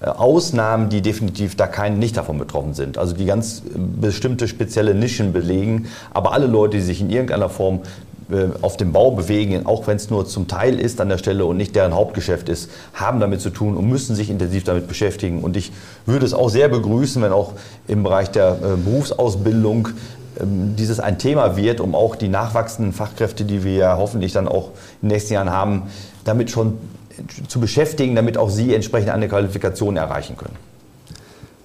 Ausnahmen, 0.08 0.90
die 0.90 1.02
definitiv 1.02 1.56
da 1.56 1.68
kein, 1.68 2.00
nicht 2.00 2.18
davon 2.18 2.40
betroffen 2.40 2.74
sind. 2.74 2.98
Also 2.98 3.14
die 3.16 3.26
ganz 3.26 3.60
äh, 3.60 3.78
bestimmte 3.78 4.48
spezielle 4.48 4.96
Nischen 4.96 5.34
belegen. 5.34 5.88
Aber 6.14 6.34
alle 6.34 6.48
Leute, 6.48 6.78
die 6.78 6.84
sich 6.84 7.02
in 7.02 7.10
irgendeiner 7.10 7.50
Form 7.50 7.82
äh, 8.32 8.48
auf 8.62 8.78
dem 8.78 8.94
Bau 8.94 9.12
bewegen, 9.12 9.66
auch 9.66 9.86
wenn 9.88 9.98
es 9.98 10.10
nur 10.10 10.26
zum 10.26 10.48
Teil 10.48 10.80
ist 10.80 11.00
an 11.02 11.10
der 11.10 11.20
Stelle 11.20 11.46
und 11.46 11.58
nicht 11.58 11.76
deren 11.76 11.94
Hauptgeschäft 11.94 12.50
ist, 12.50 12.72
haben 12.94 13.20
damit 13.20 13.42
zu 13.42 13.52
tun 13.52 13.78
und 13.78 13.88
müssen 13.88 14.16
sich 14.16 14.30
intensiv 14.30 14.64
damit 14.64 14.88
beschäftigen. 14.88 15.44
Und 15.44 15.56
ich 15.56 15.72
würde 16.06 16.26
es 16.26 16.34
auch 16.34 16.50
sehr 16.50 16.68
begrüßen, 16.68 17.22
wenn 17.22 17.32
auch 17.32 17.54
im 17.88 18.02
Bereich 18.04 18.32
der 18.32 18.58
Berufsausbildung 18.84 19.90
ähm, 20.40 20.76
dieses 20.78 21.00
ein 21.00 21.20
Thema 21.20 21.58
wird, 21.58 21.80
um 21.80 21.94
auch 21.96 22.16
die 22.16 22.28
nachwachsenden 22.28 22.94
Fachkräfte, 22.94 23.46
die 23.46 23.64
wir 23.64 23.74
ja 23.74 23.98
hoffentlich 23.98 24.34
dann 24.34 24.48
auch 24.48 24.70
in 25.02 25.10
den 25.10 25.14
nächsten 25.14 25.34
Jahren 25.34 25.52
haben, 25.52 25.84
damit 26.24 26.50
schon 26.50 26.78
zu 27.48 27.60
beschäftigen, 27.60 28.16
damit 28.16 28.38
auch 28.38 28.50
Sie 28.50 28.74
entsprechend 28.74 29.10
eine 29.10 29.28
Qualifikation 29.28 29.98
erreichen 29.98 30.38
können. 30.38 30.56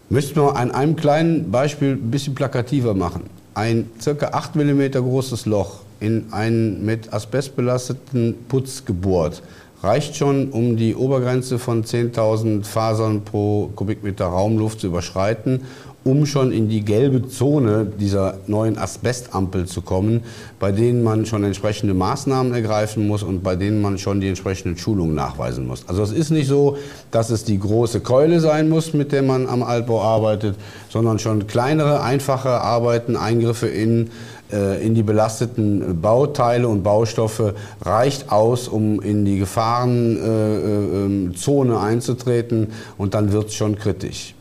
Möchten 0.09 0.37
wir 0.41 0.57
an 0.57 0.71
einem 0.71 0.97
kleinen 0.97 1.51
Beispiel 1.51 1.93
ein 1.93 2.11
bisschen 2.11 2.35
plakativer 2.35 2.95
machen. 2.95 3.25
Ein 3.55 3.91
circa 4.01 4.29
8 4.29 4.55
mm 4.57 4.91
großes 4.93 5.47
Loch 5.47 5.81
in 5.99 6.27
einen 6.33 6.85
mit 6.85 7.13
Asbest 7.13 7.57
belasteten 7.57 8.35
Putz 8.49 8.85
gebohrt 8.85 9.43
reicht 9.83 10.17
schon, 10.17 10.51
um 10.51 10.77
die 10.77 10.95
Obergrenze 10.95 11.59
von 11.59 11.85
10.000 11.85 12.65
Fasern 12.65 13.23
pro 13.25 13.71
Kubikmeter 13.75 14.27
Raumluft 14.27 14.81
zu 14.81 14.89
überschreiten 14.89 15.63
um 16.07 16.25
schon 16.25 16.53
in 16.53 16.69
die 16.69 16.85
gelbe 16.85 17.29
Zone 17.29 17.87
dieser 17.99 18.39
neuen 18.47 18.79
Asbestampel 18.79 19.67
zu 19.67 19.83
kommen, 19.83 20.23
bei 20.61 20.71
denen 20.71 21.03
man 21.03 21.27
schon 21.27 21.43
entsprechende 21.43 21.95
Maßnahmen 21.95 22.55
ergreifen 22.55 23.09
muss 23.09 23.25
und 23.25 23.43
bei 23.43 23.57
denen 23.57 23.83
man 23.83 23.99
schon 23.99 24.21
die 24.21 24.29
entsprechenden 24.29 24.79
Schulungen 24.79 25.17
nachweisen 25.17 25.67
muss. 25.67 25.83
Also 25.89 26.05
es 26.05 26.13
ist 26.13 26.31
nicht 26.31 26.47
so, 26.47 26.77
dass 27.11 27.31
es 27.31 27.43
die 27.43 27.59
große 27.59 28.01
Keule 28.01 28.39
sein 28.39 28.69
muss, 28.69 28.95
mit 28.95 29.11
der 29.11 29.23
man 29.23 29.49
am 29.49 29.65
Altbau 29.65 30.01
arbeitet, 30.01 30.55
sondern 30.89 31.19
schon 31.19 31.49
kleinere, 31.49 32.03
einfache 32.03 32.51
Arbeiten, 32.51 33.17
Eingriffe 33.17 33.67
in 33.67 34.11
äh, 34.53 34.87
in 34.87 34.95
die 34.95 35.03
belasteten 35.03 36.01
Bauteile 36.01 36.69
und 36.69 36.85
Baustoffe 36.85 37.55
reicht 37.83 38.31
aus, 38.31 38.69
um 38.69 39.01
in 39.01 39.25
die 39.25 39.39
Gefahrenzone 39.39 41.73
äh, 41.73 41.75
äh, 41.75 41.79
einzutreten 41.79 42.69
und 42.97 43.15
dann 43.15 43.33
wird 43.33 43.49
es 43.49 43.55
schon 43.55 43.77
kritisch. 43.77 44.36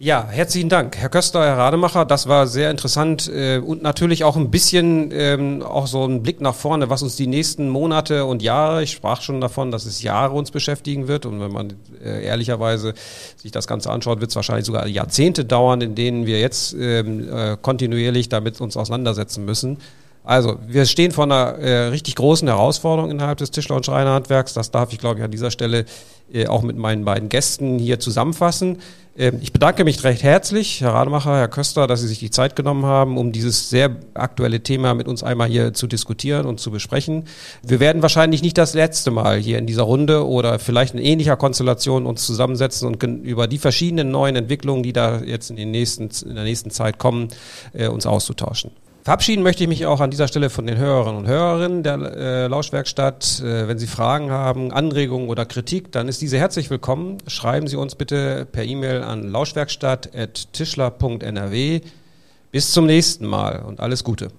Ja, 0.00 0.26
herzlichen 0.28 0.68
Dank, 0.68 0.96
Herr 0.96 1.08
Köster, 1.08 1.44
Herr 1.44 1.56
Rademacher. 1.56 2.04
Das 2.04 2.26
war 2.26 2.48
sehr 2.48 2.68
interessant 2.72 3.30
äh, 3.32 3.58
und 3.58 3.80
natürlich 3.80 4.24
auch 4.24 4.36
ein 4.36 4.50
bisschen 4.50 5.12
ähm, 5.12 5.62
auch 5.62 5.86
so 5.86 6.04
ein 6.04 6.20
Blick 6.24 6.40
nach 6.40 6.56
vorne, 6.56 6.90
was 6.90 7.04
uns 7.04 7.14
die 7.14 7.28
nächsten 7.28 7.68
Monate 7.68 8.24
und 8.24 8.42
Jahre, 8.42 8.82
ich 8.82 8.90
sprach 8.90 9.22
schon 9.22 9.40
davon, 9.40 9.70
dass 9.70 9.86
es 9.86 10.02
Jahre 10.02 10.34
uns 10.34 10.50
beschäftigen 10.50 11.06
wird 11.06 11.26
und 11.26 11.40
wenn 11.40 11.52
man 11.52 11.74
äh, 12.04 12.24
ehrlicherweise 12.24 12.94
sich 13.36 13.52
das 13.52 13.68
Ganze 13.68 13.90
anschaut, 13.90 14.18
wird 14.20 14.30
es 14.30 14.36
wahrscheinlich 14.36 14.66
sogar 14.66 14.84
Jahrzehnte 14.88 15.44
dauern, 15.44 15.80
in 15.80 15.94
denen 15.94 16.26
wir 16.26 16.40
jetzt 16.40 16.74
ähm, 16.74 17.32
äh, 17.32 17.56
kontinuierlich 17.62 18.28
damit 18.28 18.60
uns 18.60 18.76
auseinandersetzen 18.76 19.44
müssen. 19.44 19.78
Also, 20.24 20.58
wir 20.66 20.86
stehen 20.86 21.12
vor 21.12 21.24
einer 21.24 21.58
äh, 21.58 21.88
richtig 21.88 22.14
großen 22.16 22.48
Herausforderung 22.48 23.10
innerhalb 23.10 23.36
des 23.36 23.50
Tischler- 23.50 23.76
und 23.76 23.84
Schreinerhandwerks. 23.84 24.54
Das 24.54 24.70
darf 24.70 24.90
ich, 24.92 24.98
glaube 24.98 25.18
ich, 25.18 25.24
an 25.24 25.30
dieser 25.30 25.50
Stelle 25.50 25.84
äh, 26.32 26.46
auch 26.46 26.62
mit 26.62 26.78
meinen 26.78 27.04
beiden 27.04 27.28
Gästen 27.28 27.78
hier 27.78 28.00
zusammenfassen. 28.00 28.78
Ähm, 29.18 29.38
ich 29.42 29.52
bedanke 29.52 29.84
mich 29.84 30.02
recht 30.02 30.22
herzlich, 30.22 30.80
Herr 30.80 30.94
Rademacher, 30.94 31.36
Herr 31.36 31.48
Köster, 31.48 31.86
dass 31.86 32.00
Sie 32.00 32.08
sich 32.08 32.20
die 32.20 32.30
Zeit 32.30 32.56
genommen 32.56 32.86
haben, 32.86 33.18
um 33.18 33.32
dieses 33.32 33.68
sehr 33.68 33.96
aktuelle 34.14 34.60
Thema 34.60 34.94
mit 34.94 35.08
uns 35.08 35.22
einmal 35.22 35.48
hier 35.48 35.74
zu 35.74 35.86
diskutieren 35.86 36.46
und 36.46 36.58
zu 36.58 36.70
besprechen. 36.70 37.24
Wir 37.62 37.78
werden 37.78 38.00
wahrscheinlich 38.00 38.40
nicht 38.40 38.56
das 38.56 38.72
letzte 38.72 39.10
Mal 39.10 39.38
hier 39.38 39.58
in 39.58 39.66
dieser 39.66 39.82
Runde 39.82 40.26
oder 40.26 40.58
vielleicht 40.58 40.94
in 40.94 41.00
ähnlicher 41.00 41.36
Konstellation 41.36 42.06
uns 42.06 42.24
zusammensetzen 42.24 42.88
und 42.88 43.02
über 43.02 43.46
die 43.46 43.58
verschiedenen 43.58 44.10
neuen 44.10 44.36
Entwicklungen, 44.36 44.82
die 44.82 44.94
da 44.94 45.20
jetzt 45.20 45.50
in, 45.50 45.56
den 45.56 45.70
nächsten, 45.70 46.08
in 46.26 46.34
der 46.34 46.44
nächsten 46.44 46.70
Zeit 46.70 46.98
kommen, 46.98 47.28
äh, 47.74 47.88
uns 47.88 48.06
auszutauschen. 48.06 48.70
Verabschieden 49.04 49.42
möchte 49.42 49.62
ich 49.62 49.68
mich 49.68 49.84
auch 49.84 50.00
an 50.00 50.10
dieser 50.10 50.28
Stelle 50.28 50.48
von 50.48 50.66
den 50.66 50.78
Hörerinnen 50.78 51.18
und 51.18 51.26
Hörerinnen 51.26 51.82
der 51.82 51.98
äh, 52.16 52.46
Lauschwerkstatt. 52.46 53.40
Äh, 53.40 53.68
wenn 53.68 53.78
Sie 53.78 53.86
Fragen 53.86 54.30
haben, 54.30 54.72
Anregungen 54.72 55.28
oder 55.28 55.44
Kritik, 55.44 55.92
dann 55.92 56.08
ist 56.08 56.22
diese 56.22 56.38
herzlich 56.38 56.70
willkommen. 56.70 57.18
Schreiben 57.26 57.66
Sie 57.66 57.76
uns 57.76 57.96
bitte 57.96 58.46
per 58.50 58.64
E-Mail 58.64 59.02
an 59.02 59.30
lauschwerkstatt.tischler.nrw. 59.30 61.80
Bis 62.50 62.72
zum 62.72 62.86
nächsten 62.86 63.26
Mal 63.26 63.60
und 63.60 63.80
alles 63.80 64.04
Gute. 64.04 64.30